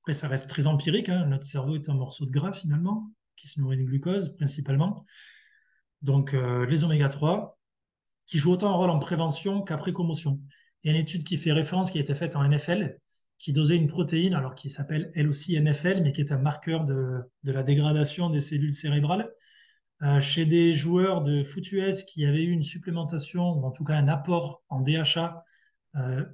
Après, 0.00 0.12
ça 0.12 0.28
reste 0.28 0.48
très 0.48 0.66
empirique. 0.66 1.08
Hein. 1.08 1.26
Notre 1.26 1.44
cerveau 1.44 1.76
est 1.76 1.88
un 1.88 1.94
morceau 1.94 2.26
de 2.26 2.30
gras, 2.30 2.52
finalement, 2.52 3.10
qui 3.36 3.48
se 3.48 3.60
nourrit 3.60 3.78
de 3.78 3.84
glucose, 3.84 4.36
principalement. 4.36 5.04
Donc, 6.02 6.34
les 6.34 6.84
oméga 6.84 7.08
3, 7.08 7.58
qui 8.26 8.38
jouent 8.38 8.52
autant 8.52 8.70
un 8.70 8.76
rôle 8.76 8.90
en 8.90 8.98
prévention 8.98 9.62
qu'après 9.62 9.92
commotion. 9.92 10.40
Il 10.82 10.88
y 10.88 10.94
a 10.94 10.96
une 10.96 11.02
étude 11.02 11.24
qui 11.24 11.36
fait 11.36 11.52
référence, 11.52 11.90
qui 11.90 11.98
a 11.98 12.00
été 12.00 12.14
faite 12.14 12.36
en 12.36 12.44
NFL, 12.44 12.98
qui 13.38 13.52
dosait 13.52 13.76
une 13.76 13.86
protéine, 13.86 14.34
alors 14.34 14.54
qui 14.54 14.70
s'appelle 14.70 15.10
elle 15.14 15.28
aussi 15.28 15.58
NFL, 15.60 16.02
mais 16.02 16.12
qui 16.12 16.20
est 16.20 16.32
un 16.32 16.38
marqueur 16.38 16.84
de, 16.84 17.22
la 17.42 17.62
dégradation 17.62 18.30
des 18.30 18.40
cellules 18.40 18.74
cérébrales, 18.74 19.30
euh, 20.02 20.20
chez 20.20 20.46
des 20.46 20.74
joueurs 20.74 21.22
de 21.22 21.42
foot 21.42 21.70
US 21.72 22.04
qui 22.04 22.26
avaient 22.26 22.44
eu 22.44 22.50
une 22.50 22.62
supplémentation, 22.62 23.52
ou 23.52 23.64
en 23.64 23.70
tout 23.70 23.84
cas 23.84 23.94
un 23.94 24.08
apport 24.08 24.62
en 24.68 24.80
DHA 24.80 25.40
euh, 25.96 26.24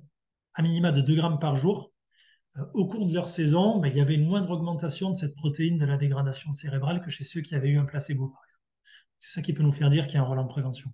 à 0.54 0.62
minima 0.62 0.92
de 0.92 1.00
2 1.00 1.14
grammes 1.14 1.38
par 1.38 1.56
jour, 1.56 1.92
euh, 2.58 2.64
au 2.74 2.86
cours 2.86 3.06
de 3.06 3.14
leur 3.14 3.28
saison, 3.28 3.78
ben, 3.78 3.88
il 3.88 3.96
y 3.96 4.00
avait 4.00 4.14
une 4.14 4.26
moindre 4.26 4.50
augmentation 4.50 5.10
de 5.10 5.16
cette 5.16 5.36
protéine 5.36 5.78
de 5.78 5.86
la 5.86 5.96
dégradation 5.96 6.52
cérébrale 6.52 7.00
que 7.02 7.10
chez 7.10 7.24
ceux 7.24 7.40
qui 7.40 7.54
avaient 7.54 7.70
eu 7.70 7.78
un 7.78 7.84
placebo, 7.84 8.28
par 8.28 8.42
exemple. 8.44 8.64
C'est 9.18 9.34
ça 9.34 9.42
qui 9.42 9.52
peut 9.52 9.62
nous 9.62 9.72
faire 9.72 9.90
dire 9.90 10.06
qu'il 10.06 10.14
y 10.14 10.18
a 10.18 10.22
un 10.22 10.24
rôle 10.24 10.38
en 10.38 10.46
prévention. 10.46 10.90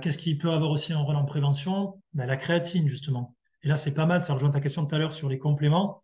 Qu'est-ce 0.00 0.18
qui 0.18 0.36
peut 0.36 0.50
avoir 0.50 0.70
aussi 0.70 0.92
un 0.92 0.98
rôle 0.98 1.16
en 1.16 1.24
prévention? 1.24 2.02
Ben, 2.14 2.26
La 2.26 2.36
créatine, 2.36 2.88
justement. 2.88 3.36
Et 3.62 3.68
là, 3.68 3.76
c'est 3.76 3.94
pas 3.94 4.06
mal, 4.06 4.22
ça 4.22 4.34
rejoint 4.34 4.50
ta 4.50 4.60
question 4.60 4.86
tout 4.86 4.94
à 4.94 4.98
l'heure 4.98 5.12
sur 5.12 5.28
les 5.28 5.38
compléments. 5.38 6.00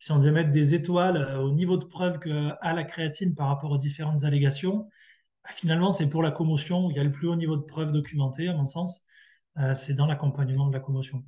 Si 0.00 0.10
on 0.10 0.18
devait 0.18 0.32
mettre 0.32 0.50
des 0.50 0.74
étoiles 0.74 1.36
au 1.38 1.52
niveau 1.52 1.76
de 1.76 1.84
preuve 1.84 2.18
à 2.60 2.72
la 2.74 2.84
créatine 2.84 3.34
par 3.34 3.48
rapport 3.48 3.70
aux 3.70 3.78
différentes 3.78 4.24
allégations, 4.24 4.88
ben, 5.44 5.50
finalement, 5.52 5.92
c'est 5.92 6.08
pour 6.08 6.22
la 6.22 6.30
commotion 6.30 6.90
il 6.90 6.96
y 6.96 7.00
a 7.00 7.04
le 7.04 7.12
plus 7.12 7.28
haut 7.28 7.36
niveau 7.36 7.56
de 7.56 7.62
preuve 7.62 7.92
documenté, 7.92 8.48
à 8.48 8.54
mon 8.54 8.66
sens. 8.66 9.04
c'est 9.74 9.94
dans 9.94 10.06
l'accompagnement 10.06 10.66
de 10.66 10.72
la 10.72 10.80
commotion. 10.80 11.24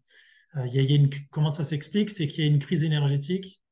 comment 1.30 1.50
ça 1.50 1.64
s'explique? 1.64 2.10
C'est 2.10 2.26
qu'il 2.28 2.44
y 2.44 2.46
a 2.46 2.50
une 2.50 2.58
crise 2.58 2.84
énergétique 2.84 3.64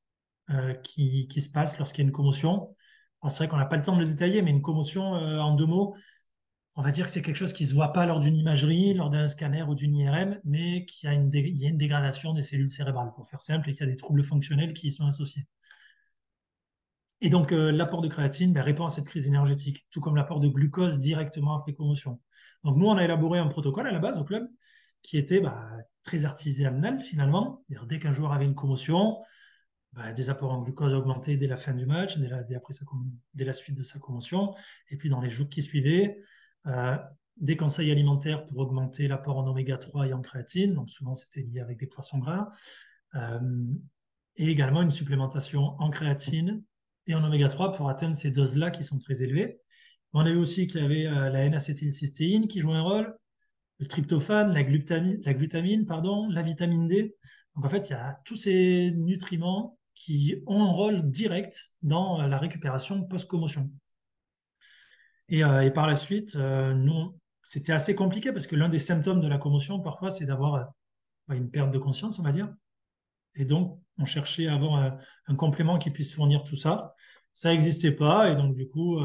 euh, 0.50 0.74
qui, 0.74 1.40
se 1.40 1.50
passe 1.50 1.78
lorsqu'il 1.78 2.02
y 2.02 2.06
a 2.06 2.08
une 2.08 2.12
commotion. 2.12 2.74
C'est 3.28 3.38
vrai 3.38 3.48
qu'on 3.48 3.56
n'a 3.56 3.64
pas 3.64 3.76
le 3.76 3.82
temps 3.82 3.94
de 3.96 4.00
le 4.02 4.08
détailler, 4.08 4.42
mais 4.42 4.50
une 4.50 4.60
commotion, 4.60 5.14
euh, 5.14 5.38
en 5.38 5.54
deux 5.54 5.66
mots, 5.66 5.94
on 6.74 6.82
va 6.82 6.90
dire 6.90 7.06
que 7.06 7.10
c'est 7.10 7.22
quelque 7.22 7.36
chose 7.36 7.52
qui 7.52 7.64
ne 7.64 7.68
se 7.68 7.74
voit 7.74 7.92
pas 7.92 8.06
lors 8.06 8.18
d'une 8.18 8.36
imagerie, 8.36 8.94
lors 8.94 9.10
d'un 9.10 9.28
scanner 9.28 9.62
ou 9.62 9.74
d'une 9.74 9.94
IRM, 9.94 10.40
mais 10.44 10.86
qu'il 10.86 11.10
y, 11.10 11.12
a 11.12 11.14
une 11.14 11.76
dégradation 11.76 12.32
des 12.32 12.42
cellules 12.42 12.70
cérébrales, 12.70 13.12
pour 13.14 13.26
faire 13.28 13.40
simple, 13.40 13.68
et 13.68 13.72
qu'il 13.72 13.86
y 13.86 13.88
a 13.88 13.92
des 13.92 13.96
troubles 13.96 14.24
fonctionnels 14.24 14.72
qui 14.72 14.86
y 14.86 14.90
sont 14.90 15.06
associés. 15.06 15.46
Et 17.20 17.28
donc, 17.30 17.52
euh, 17.52 17.70
l'apport 17.70 18.00
de 18.00 18.08
créatine 18.08 18.52
ben, 18.52 18.62
répond 18.62 18.84
à 18.86 18.88
cette 18.88 19.04
crise 19.04 19.28
énergétique, 19.28 19.86
tout 19.90 20.00
comme 20.00 20.16
l'apport 20.16 20.40
de 20.40 20.48
glucose 20.48 20.98
directement 20.98 21.56
après 21.56 21.72
commotion. 21.72 22.20
Donc, 22.64 22.76
nous, 22.76 22.86
on 22.86 22.96
a 22.96 23.04
élaboré 23.04 23.38
un 23.38 23.46
protocole 23.46 23.86
à 23.86 23.92
la 23.92 24.00
base 24.00 24.18
au 24.18 24.24
club 24.24 24.48
qui 25.02 25.18
était 25.18 25.40
bah, 25.40 25.68
très 26.02 26.24
artisanal 26.24 27.02
finalement. 27.02 27.64
Dès 27.86 27.98
qu'un 28.00 28.12
joueur 28.12 28.32
avait 28.32 28.44
une 28.44 28.54
commotion, 28.54 29.18
bah, 29.92 30.12
des 30.12 30.30
apports 30.30 30.52
en 30.52 30.62
glucose 30.62 30.94
augmentés 30.94 31.36
dès 31.36 31.46
la 31.46 31.56
fin 31.56 31.74
du 31.74 31.86
match, 31.86 32.18
dès 32.18 32.28
la, 32.28 32.38
après 32.38 32.74
dès 33.34 33.44
la 33.44 33.52
suite 33.52 33.76
de 33.76 33.82
sa 33.82 33.98
commotion, 33.98 34.54
et 34.90 34.96
puis 34.96 35.08
dans 35.08 35.20
les 35.20 35.30
jours 35.30 35.48
qui 35.48 35.62
suivaient, 35.62 36.18
des 37.36 37.56
conseils 37.56 37.90
alimentaires 37.90 38.44
pour 38.46 38.58
augmenter 38.58 39.08
l'apport 39.08 39.38
en 39.38 39.46
oméga 39.46 39.78
3 39.78 40.08
et 40.08 40.12
en 40.12 40.20
créatine, 40.20 40.74
donc 40.74 40.90
souvent 40.90 41.14
c'était 41.14 41.42
lié 41.42 41.60
avec 41.60 41.78
des 41.78 41.86
poissons 41.86 42.18
gras, 42.18 42.50
euh, 43.14 43.40
et 44.36 44.48
également 44.48 44.82
une 44.82 44.90
supplémentation 44.90 45.76
en 45.80 45.90
créatine 45.90 46.62
et 47.06 47.14
en 47.14 47.24
oméga 47.24 47.48
3 47.48 47.72
pour 47.72 47.88
atteindre 47.88 48.16
ces 48.16 48.30
doses-là 48.30 48.70
qui 48.70 48.82
sont 48.82 48.98
très 48.98 49.22
élevées. 49.22 49.60
On 50.12 50.20
a 50.20 50.30
vu 50.30 50.36
aussi 50.36 50.66
qu'il 50.66 50.82
y 50.82 50.84
avait 50.84 51.06
euh, 51.06 51.30
la 51.30 51.44
N-acétylcystéine 51.44 52.48
qui 52.48 52.60
joue 52.60 52.72
un 52.72 52.82
rôle, 52.82 53.16
le 53.78 53.86
tryptophane, 53.86 54.52
la 54.52 54.62
glutamine, 54.62 55.20
la 55.24 55.84
pardon, 55.86 56.28
la 56.28 56.42
vitamine 56.42 56.86
D. 56.86 57.16
Donc 57.56 57.64
en 57.64 57.68
fait, 57.68 57.88
il 57.88 57.92
y 57.92 57.96
a 57.96 58.20
tous 58.24 58.36
ces 58.36 58.92
nutriments 58.92 59.78
qui 59.94 60.42
ont 60.46 60.62
un 60.62 60.70
rôle 60.70 61.10
direct 61.10 61.74
dans 61.82 62.20
euh, 62.20 62.28
la 62.28 62.38
récupération 62.38 63.02
post-commotion. 63.02 63.70
Et, 65.28 65.44
euh, 65.44 65.62
et, 65.62 65.70
par 65.70 65.86
la 65.86 65.94
suite, 65.94 66.36
euh, 66.36 66.74
nous, 66.74 67.18
c'était 67.42 67.72
assez 67.72 67.94
compliqué 67.94 68.32
parce 68.32 68.46
que 68.46 68.56
l'un 68.56 68.68
des 68.68 68.78
symptômes 68.78 69.20
de 69.20 69.28
la 69.28 69.38
commotion, 69.38 69.80
parfois, 69.80 70.10
c'est 70.10 70.26
d'avoir 70.26 70.72
bah, 71.28 71.34
une 71.34 71.50
perte 71.50 71.70
de 71.70 71.78
conscience, 71.78 72.18
on 72.18 72.22
va 72.22 72.32
dire. 72.32 72.52
Et 73.34 73.44
donc, 73.44 73.80
on 73.98 74.04
cherchait 74.04 74.46
à 74.46 74.54
avoir 74.54 74.98
un, 75.26 75.34
complément 75.34 75.78
qui 75.78 75.90
puisse 75.90 76.14
fournir 76.14 76.44
tout 76.44 76.56
ça. 76.56 76.90
Ça 77.32 77.50
n'existait 77.50 77.92
pas, 77.92 78.30
et 78.30 78.36
donc, 78.36 78.54
du 78.54 78.68
coup, 78.68 79.00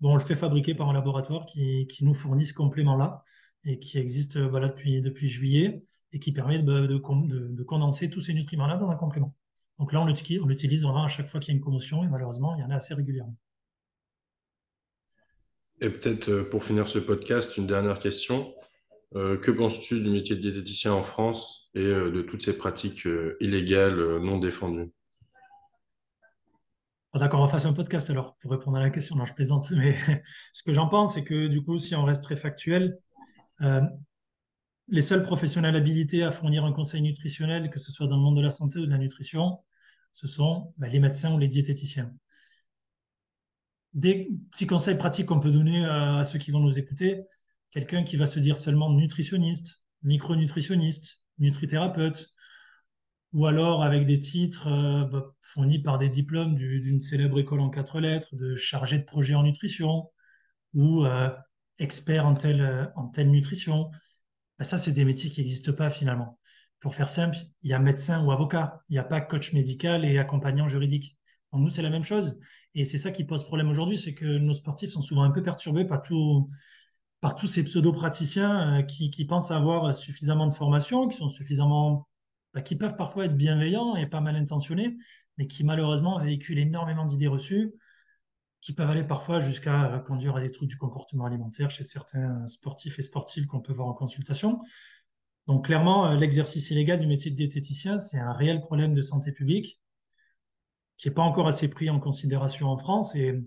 bon, 0.00 0.12
on 0.12 0.14
le 0.14 0.20
fait 0.20 0.34
fabriquer 0.34 0.74
par 0.74 0.90
un 0.90 0.92
laboratoire 0.92 1.46
qui, 1.46 1.88
nous 2.02 2.12
fournit 2.12 2.44
ce 2.44 2.52
complément-là 2.52 3.22
et 3.64 3.78
qui 3.78 3.98
existe 3.98 4.38
voilà, 4.38 4.68
depuis, 4.68 5.28
juillet 5.28 5.82
et 6.12 6.18
qui 6.18 6.32
permet 6.32 6.58
de, 6.58 6.86
de, 6.86 6.98
de 6.98 7.62
condenser 7.62 8.10
tous 8.10 8.20
ces 8.20 8.34
nutriments-là 8.34 8.76
dans 8.76 8.90
un 8.90 8.96
complément. 8.96 9.34
Donc 9.78 9.92
là, 9.92 10.00
on 10.00 10.06
l'utilise 10.06 10.82
vraiment 10.82 11.04
à 11.04 11.08
chaque 11.08 11.26
fois 11.26 11.40
qu'il 11.40 11.52
y 11.52 11.54
a 11.54 11.58
une 11.58 11.64
commotion 11.64 12.02
et 12.02 12.08
malheureusement, 12.08 12.54
il 12.54 12.60
y 12.60 12.64
en 12.64 12.70
a 12.70 12.76
assez 12.76 12.94
régulièrement. 12.94 13.36
Et 15.80 15.90
peut-être 15.90 16.30
euh, 16.30 16.48
pour 16.48 16.64
finir 16.64 16.88
ce 16.88 16.98
podcast, 16.98 17.56
une 17.56 17.66
dernière 17.66 17.98
question. 17.98 18.54
Euh, 19.14 19.38
que 19.38 19.50
penses-tu 19.50 20.00
du 20.00 20.10
métier 20.10 20.36
de 20.36 20.40
diététicien 20.40 20.92
en 20.92 21.02
France 21.02 21.70
et 21.74 21.80
euh, 21.80 22.10
de 22.10 22.22
toutes 22.22 22.42
ces 22.42 22.56
pratiques 22.56 23.06
illégales 23.40 24.18
non 24.18 24.38
défendues? 24.38 24.90
D'accord, 27.14 27.40
on 27.40 27.48
fasse 27.48 27.64
un 27.64 27.72
podcast 27.72 28.10
alors 28.10 28.36
pour 28.36 28.50
répondre 28.50 28.76
à 28.76 28.80
la 28.80 28.90
question. 28.90 29.16
Non, 29.16 29.24
je 29.24 29.32
plaisante, 29.32 29.70
mais 29.70 29.96
ce 30.52 30.62
que 30.62 30.72
j'en 30.72 30.88
pense, 30.88 31.14
c'est 31.14 31.24
que 31.24 31.46
du 31.46 31.62
coup, 31.62 31.78
si 31.78 31.94
on 31.94 32.04
reste 32.04 32.22
très 32.22 32.36
factuel, 32.36 32.98
les 34.88 35.02
seuls 35.02 35.22
professionnels 35.22 35.76
habilités 35.76 36.22
à 36.22 36.30
fournir 36.30 36.64
un 36.64 36.72
conseil 36.72 37.00
nutritionnel, 37.00 37.70
que 37.70 37.78
ce 37.78 37.90
soit 37.90 38.06
dans 38.06 38.16
le 38.16 38.22
monde 38.22 38.36
de 38.36 38.42
la 38.42 38.50
santé 38.50 38.78
ou 38.78 38.86
de 38.86 38.90
la 38.90 38.98
nutrition, 38.98 39.58
ce 40.12 40.26
sont 40.26 40.74
bah, 40.76 40.88
les 40.88 41.00
médecins 41.00 41.34
ou 41.34 41.38
les 41.38 41.48
diététiciens. 41.48 42.12
Des 43.96 44.30
petits 44.52 44.68
conseils 44.68 44.96
pratiques 44.96 45.26
qu'on 45.26 45.40
peut 45.40 45.50
donner 45.50 45.84
à, 45.84 46.22
ceux 46.22 46.38
qui 46.38 46.52
vont 46.52 46.60
nous 46.60 46.78
écouter, 46.78 47.24
quelqu'un 47.72 48.04
qui 48.04 48.16
va 48.16 48.26
se 48.26 48.38
dire 48.38 48.58
seulement 48.58 48.92
nutritionniste, 48.92 49.84
micronutritionniste, 50.02 51.24
nutrithérapeute, 51.38 52.28
ou 53.32 53.46
alors 53.46 53.82
avec 53.82 54.06
des 54.06 54.20
titres 54.20 54.68
euh, 54.68 55.04
bah, 55.06 55.34
fournis 55.40 55.80
par 55.80 55.98
des 55.98 56.08
diplômes 56.08 56.54
d'une 56.54 57.00
célèbre 57.00 57.40
école 57.40 57.60
en 57.60 57.70
quatre 57.70 57.98
lettres, 58.00 58.36
de 58.36 58.54
chargé 58.54 58.98
de 58.98 59.04
projet 59.04 59.34
en 59.34 59.42
nutrition, 59.42 60.10
ou 60.74 61.04
euh, 61.04 61.28
expert 61.78 62.26
en 62.26 62.34
telle, 62.34 62.92
telle 63.12 63.30
nutrition. 63.30 63.90
Ben, 64.58 64.64
ça, 64.64 64.78
c'est 64.78 64.92
des 64.92 65.04
métiers 65.04 65.30
qui 65.30 65.40
n'existent 65.40 65.72
pas 65.72 65.90
finalement. 65.90 66.38
Pour 66.80 66.94
faire 66.94 67.08
simple, 67.08 67.36
il 67.62 67.70
y 67.70 67.74
a 67.74 67.78
médecin 67.78 68.24
ou 68.24 68.30
avocat, 68.30 68.82
il 68.88 68.92
n'y 68.92 68.98
a 68.98 69.04
pas 69.04 69.20
coach 69.20 69.52
médical 69.52 70.04
et 70.04 70.18
accompagnant 70.18 70.68
juridique. 70.68 71.15
Nous, 71.58 71.70
c'est 71.70 71.82
la 71.82 71.90
même 71.90 72.02
chose. 72.02 72.38
Et 72.74 72.84
c'est 72.84 72.98
ça 72.98 73.10
qui 73.10 73.24
pose 73.24 73.44
problème 73.44 73.68
aujourd'hui, 73.70 73.98
c'est 73.98 74.14
que 74.14 74.24
nos 74.24 74.54
sportifs 74.54 74.90
sont 74.90 75.00
souvent 75.00 75.22
un 75.22 75.30
peu 75.30 75.42
perturbés 75.42 75.84
par, 75.84 76.02
tous 76.02 77.46
ces 77.46 77.64
pseudo-praticiens 77.64 78.80
euh, 78.80 78.82
qui, 78.82 79.24
pensent 79.24 79.50
avoir 79.50 79.94
suffisamment 79.94 80.46
de 80.46 80.52
formation, 80.52 81.08
qui 81.08 81.16
sont 81.16 81.28
suffisamment, 81.28 82.08
bah, 82.54 82.62
qui 82.62 82.76
peuvent 82.76 82.96
parfois 82.96 83.26
être 83.26 83.36
bienveillants 83.36 83.96
et 83.96 84.06
pas 84.06 84.20
mal 84.20 84.36
intentionnés, 84.36 84.96
mais 85.38 85.46
qui 85.46 85.64
malheureusement 85.64 86.18
véhiculent 86.18 86.58
énormément 86.58 87.04
d'idées 87.04 87.28
reçues 87.28 87.72
qui 88.66 88.72
peuvent 88.72 88.90
aller 88.90 89.04
parfois 89.04 89.38
jusqu'à 89.38 90.02
conduire 90.08 90.34
à 90.34 90.40
des 90.40 90.50
troubles 90.50 90.68
du 90.68 90.76
comportement 90.76 91.24
alimentaire 91.24 91.70
chez 91.70 91.84
certains 91.84 92.46
sportifs 92.48 92.98
et 92.98 93.02
sportives 93.02 93.46
qu'on 93.46 93.60
peut 93.60 93.72
voir 93.72 93.86
en 93.86 93.92
consultation. 93.92 94.60
Donc 95.46 95.66
clairement, 95.66 96.08
euh, 96.08 96.16
l'exercice 96.16 96.70
illégal 96.70 96.98
du 96.98 97.06
métier 97.06 97.30
de 97.30 97.36
diététicien, 97.36 97.98
c'est 97.98 98.18
un 98.18 98.32
réel 98.32 98.60
problème 98.60 98.94
de 98.94 99.02
santé 99.02 99.30
publique 99.30 99.80
qui 100.96 101.08
n'est 101.08 101.14
pas 101.14 101.22
encore 101.22 101.46
assez 101.46 101.68
pris 101.68 101.90
en 101.90 102.00
considération 102.00 102.68
en 102.68 102.78
France. 102.78 103.14
Et, 103.14 103.42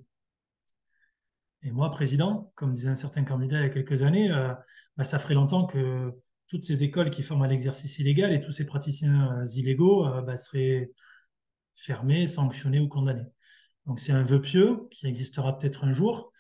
et 1.64 1.72
moi, 1.72 1.90
président, 1.92 2.52
comme 2.56 2.74
disait 2.74 2.90
un 2.90 2.96
certain 2.96 3.24
candidat 3.24 3.60
il 3.60 3.64
y 3.64 3.66
a 3.66 3.70
quelques 3.70 4.04
années, 4.04 4.32
euh, 4.32 4.54
bah, 4.98 5.04
ça 5.04 5.20
ferait 5.20 5.34
longtemps 5.34 5.66
que 5.66 6.12
toutes 6.48 6.64
ces 6.64 6.84
écoles 6.84 7.12
qui 7.12 7.22
forment 7.22 7.44
à 7.44 7.48
l'exercice 7.48 8.00
illégal 8.00 8.34
et 8.34 8.40
tous 8.40 8.52
ces 8.52 8.66
praticiens 8.66 9.40
euh, 9.40 9.46
illégaux 9.56 10.08
bah, 10.24 10.36
seraient 10.36 10.92
fermés, 11.76 12.28
sanctionnés 12.28 12.80
ou 12.80 12.88
condamnés. 12.88 13.28
Donc 13.86 14.00
c'est 14.00 14.12
un 14.12 14.24
vœu 14.24 14.42
pieux 14.42 14.88
qui 14.92 15.08
existera 15.08 15.58
peut-être 15.58 15.84
un 15.84 15.92
jour, 15.92 16.32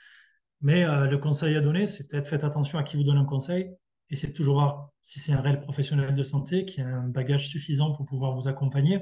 mais 0.61 0.83
euh, 0.83 1.05
le 1.05 1.17
conseil 1.17 1.55
à 1.55 1.61
donner, 1.61 1.87
c'est 1.87 2.07
peut-être 2.07 2.27
faites 2.27 2.43
attention 2.43 2.77
à 2.77 2.83
qui 2.83 2.97
vous 2.97 3.03
donne 3.03 3.17
un 3.17 3.25
conseil, 3.25 3.71
et 4.09 4.15
c'est 4.15 4.33
toujours 4.33 4.57
rare 4.57 4.89
si 5.01 5.19
c'est 5.19 5.33
un 5.33 5.41
réel 5.41 5.59
professionnel 5.59 6.13
de 6.13 6.23
santé 6.23 6.65
qui 6.65 6.81
a 6.81 6.87
un 6.87 7.07
bagage 7.07 7.47
suffisant 7.47 7.91
pour 7.93 8.05
pouvoir 8.05 8.33
vous 8.33 8.47
accompagner. 8.47 8.99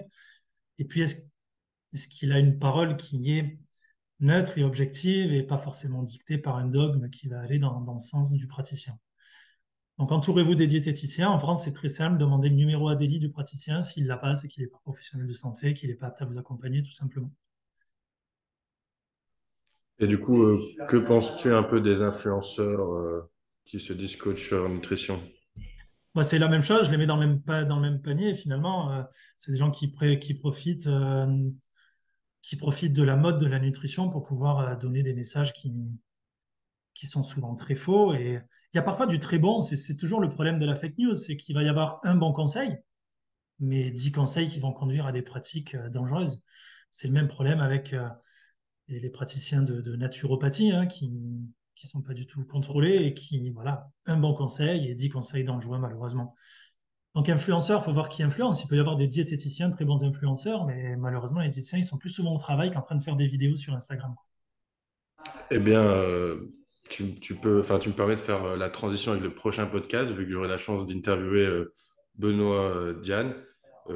Et 0.78 0.86
puis 0.86 1.02
est-ce 1.02 1.16
qu'il 2.06 2.32
a 2.32 2.40
une 2.40 2.60
parole 2.60 2.98
qui 2.98 3.32
est 3.32 3.60
neutre 4.20 4.58
et 4.58 4.64
objective 4.64 5.34
et 5.34 5.42
pas 5.42 5.58
forcément 5.58 6.04
dictée 6.04 6.38
par 6.38 6.58
un 6.58 6.68
dogme 6.68 7.10
qui 7.10 7.28
va 7.28 7.40
aller 7.40 7.58
dans, 7.58 7.80
le 7.80 8.00
sens 8.00 8.34
du 8.34 8.48
praticien? 8.48 8.94
Donc 9.98 10.12
entourez-vous 10.12 10.54
des 10.54 10.68
diététiciens. 10.68 11.30
En 11.30 11.40
France, 11.40 11.64
c'est 11.64 11.74
très 11.74 11.88
simple, 11.88 12.18
demandez 12.18 12.50
le 12.50 12.56
numéro 12.56 12.90
ADELI 12.90 13.18
du 13.18 13.32
praticien. 13.32 13.82
S'il 13.82 14.06
l'a 14.06 14.18
pas, 14.18 14.36
c'est 14.36 14.48
qu'il 14.48 14.64
n'est 14.64 14.70
pas 14.70 14.80
professionnel 14.84 15.26
de 15.26 15.34
santé, 15.34 15.74
qu'il 15.74 15.90
n'est 15.90 15.96
pas 15.96 16.08
apte 16.08 16.22
à 16.22 16.26
vous 16.26 16.38
accompagner, 16.38 16.84
tout 16.84 16.92
simplement. 16.92 17.32
Et 20.00 20.08
du 20.08 20.20
coup, 20.20 20.44
euh, 20.44 20.60
que 20.88 20.98
penses-tu 20.98 21.52
un 21.54 21.64
peu 21.64 21.82
des 21.82 22.02
influenceurs 22.02 22.94
euh, 22.94 23.30
qui 23.66 23.80
se 23.80 23.94
disent 23.94 24.16
coach 24.16 24.54
en 24.54 24.70
nutrition? 24.70 25.20
Bah, 26.14 26.24
C'est 26.24 26.38
la 26.38 26.48
même 26.48 26.62
chose, 26.62 26.86
je 26.86 26.92
les 26.92 26.98
mets 26.98 27.08
dans 27.08 27.18
le 27.18 27.28
même, 27.28 27.68
dans 27.68 27.78
le 27.78 27.82
même 27.82 28.02
panier. 28.02 28.36
Finalement, 28.36 28.92
euh, 28.92 29.04
c'est 29.38 29.52
des 29.52 29.58
gens 29.58 29.72
qui, 29.72 29.92
qui, 30.20 30.34
profitent, 30.36 30.88
qui 32.42 32.56
profitent 32.56 32.94
de 32.94 33.04
la 33.04 33.16
mode 33.16 33.40
de 33.40 33.48
la 33.48 33.60
nutrition 33.60 34.10
pour 34.10 34.24
pouvoir 34.24 34.78
donner 34.78 35.04
des 35.04 35.14
messages 35.14 35.54
qui, 35.54 35.74
qui 36.94 37.08
sont 37.08 37.24
souvent 37.24 37.56
très 37.56 37.76
faux. 37.76 38.14
Et 38.14 38.40
il 38.74 38.78
y 38.78 38.80
a 38.80 38.84
parfois 38.84 39.08
du 39.08 39.20
très 39.20 39.40
bon, 39.40 39.62
c'est 39.62 39.98
toujours 39.98 40.22
le 40.22 40.30
problème 40.30 40.60
de 40.60 40.66
la 40.66 40.76
fake 40.76 40.98
news, 40.98 41.16
c'est 41.16 41.38
qu'il 41.38 41.56
va 41.56 41.64
y 41.64 41.70
avoir 41.70 42.00
un 42.04 42.16
bon 42.16 42.34
conseil, 42.34 42.78
mais 43.60 43.92
dix 43.92 44.12
conseils 44.12 44.50
qui 44.50 44.60
vont 44.60 44.72
conduire 44.72 45.08
à 45.08 45.12
des 45.12 45.22
pratiques 45.22 45.76
dangereuses. 45.92 46.44
C'est 46.92 47.08
le 47.08 47.14
même 47.14 47.28
problème 47.28 47.60
avec 47.60 47.94
et 48.90 49.00
les 49.00 49.10
praticiens 49.10 49.62
de, 49.62 49.96
naturopathie 49.96 50.72
hein, 50.72 50.88
qui 50.88 51.10
ne 51.10 51.88
sont 51.88 52.02
pas 52.02 52.14
du 52.14 52.26
tout 52.26 52.44
contrôlés 52.46 53.06
et 53.06 53.14
qui, 53.14 53.50
voilà, 53.52 53.90
un 54.06 54.18
bon 54.18 54.34
conseil 54.34 54.90
et 54.90 54.96
dix 54.96 55.10
conseils 55.10 55.44
dangereux 55.44 55.80
malheureusement. 55.80 56.36
Donc 57.18 57.30
influenceurs, 57.30 57.82
il 57.82 57.84
faut 57.84 57.92
voir 57.92 58.10
qui 58.10 58.22
influence. 58.22 58.64
Il 58.64 58.68
peut 58.68 58.76
y 58.76 58.80
avoir 58.80 58.96
des 58.96 59.08
diététiciens 59.08 59.72
très 59.72 59.86
bons 59.86 60.04
influenceurs, 60.04 60.66
mais 60.66 60.96
malheureusement, 60.98 61.40
les 61.40 61.48
diététiciens, 61.48 61.80
ils 61.80 61.84
sont 61.84 61.98
plus 61.98 62.12
souvent 62.12 62.36
au 62.36 62.38
travail 62.38 62.72
qu'en 62.72 62.84
train 62.84 62.96
de 62.96 63.02
faire 63.02 63.16
des 63.16 63.26
vidéos 63.26 63.56
sur 63.56 63.74
Instagram. 63.74 64.14
Eh 65.50 65.58
bien, 65.58 65.82
euh, 65.82 66.54
tu, 66.90 67.16
peux, 67.42 67.64
tu 67.82 67.90
me 67.90 67.96
permets 67.96 68.14
de 68.14 68.20
faire 68.20 68.56
la 68.56 68.70
transition 68.70 69.14
avec 69.14 69.24
le 69.24 69.34
prochain 69.34 69.66
podcast, 69.66 70.12
vu 70.12 70.26
que 70.26 70.32
j'aurai 70.32 70.48
la 70.48 70.60
chance 70.60 70.86
d'interviewer 70.86 71.64
Benoît 72.14 72.94
Diane, 73.02 73.34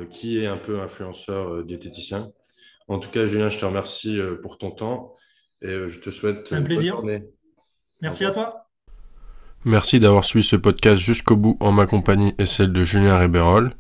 qui 0.10 0.40
est 0.40 0.48
un 0.48 0.58
peu 0.58 0.82
influenceur 0.82 1.64
diététicien. 1.64 2.28
En 2.88 2.98
tout 2.98 3.12
cas, 3.12 3.28
Julien, 3.28 3.50
je 3.50 3.60
te 3.60 3.66
remercie 3.66 4.20
pour 4.42 4.58
ton 4.58 4.72
temps 4.72 5.16
et 5.62 5.90
je 5.90 6.00
te 6.00 6.10
souhaite 6.10 6.52
un 6.52 6.64
plaisir. 6.64 7.04
Merci 8.02 8.26
à 8.26 8.32
toi. 8.32 8.71
Merci 9.64 10.00
d'avoir 10.00 10.24
suivi 10.24 10.44
ce 10.44 10.56
podcast 10.56 11.00
jusqu'au 11.00 11.36
bout 11.36 11.56
en 11.60 11.72
ma 11.72 11.86
compagnie 11.86 12.34
et 12.40 12.48
celle 12.48 12.74
de 12.74 12.84
Julien 12.84 13.20
Rébérol. 13.20 13.74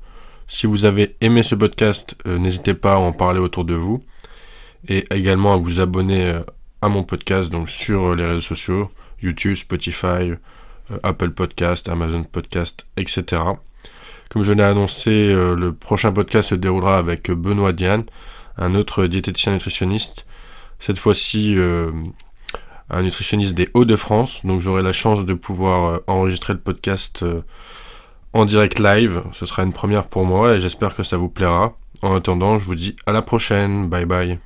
Si 0.47 0.67
vous 0.67 0.85
avez 0.85 1.15
aimé 1.21 1.41
ce 1.41 1.55
podcast, 1.55 2.15
euh, 2.27 2.37
n'hésitez 2.37 2.75
pas 2.75 2.93
à 2.93 2.97
en 2.97 3.13
parler 3.13 3.39
autour 3.39 3.65
de 3.65 3.73
vous 3.73 3.99
et 4.87 5.05
également 5.09 5.55
à 5.55 5.57
vous 5.57 5.79
abonner 5.79 6.25
euh, 6.25 6.41
à 6.83 6.89
mon 6.89 7.01
podcast 7.01 7.49
donc 7.51 7.67
sur 7.67 8.11
euh, 8.11 8.15
les 8.15 8.25
réseaux 8.25 8.41
sociaux, 8.41 8.91
YouTube, 9.23 9.55
Spotify, 9.55 10.33
Apple 11.01 11.31
Podcast, 11.31 11.89
Amazon 11.89 12.25
Podcast, 12.25 12.85
etc. 12.95 13.41
Comme 14.29 14.43
je 14.43 14.53
l'ai 14.53 14.63
annoncé, 14.63 15.33
le 15.33 15.71
prochain 15.71 16.11
podcast 16.11 16.49
se 16.49 16.55
déroulera 16.55 16.99
avec 16.99 17.31
Benoît 17.31 17.73
Diane, 17.73 18.03
un 18.57 18.75
autre 18.75 19.07
diététicien 19.07 19.53
nutritionniste. 19.53 20.27
Cette 20.79 20.99
fois-ci, 20.99 21.55
un 22.91 23.01
nutritionniste 23.01 23.55
des 23.55 23.69
Hauts-de-France. 23.73 24.45
Donc 24.45 24.61
j'aurai 24.61 24.83
la 24.83 24.93
chance 24.93 25.25
de 25.25 25.33
pouvoir 25.33 25.85
euh, 25.85 26.03
enregistrer 26.07 26.53
le 26.53 26.59
podcast 26.59 27.23
euh, 27.23 27.41
en 28.33 28.45
direct 28.45 28.79
live. 28.79 29.23
Ce 29.31 29.45
sera 29.45 29.63
une 29.63 29.73
première 29.73 30.07
pour 30.07 30.25
moi 30.25 30.55
et 30.55 30.59
j'espère 30.59 30.95
que 30.95 31.03
ça 31.03 31.17
vous 31.17 31.29
plaira. 31.29 31.77
En 32.01 32.15
attendant, 32.15 32.59
je 32.59 32.65
vous 32.65 32.75
dis 32.75 32.95
à 33.05 33.11
la 33.11 33.21
prochaine. 33.21 33.89
Bye 33.89 34.05
bye. 34.05 34.39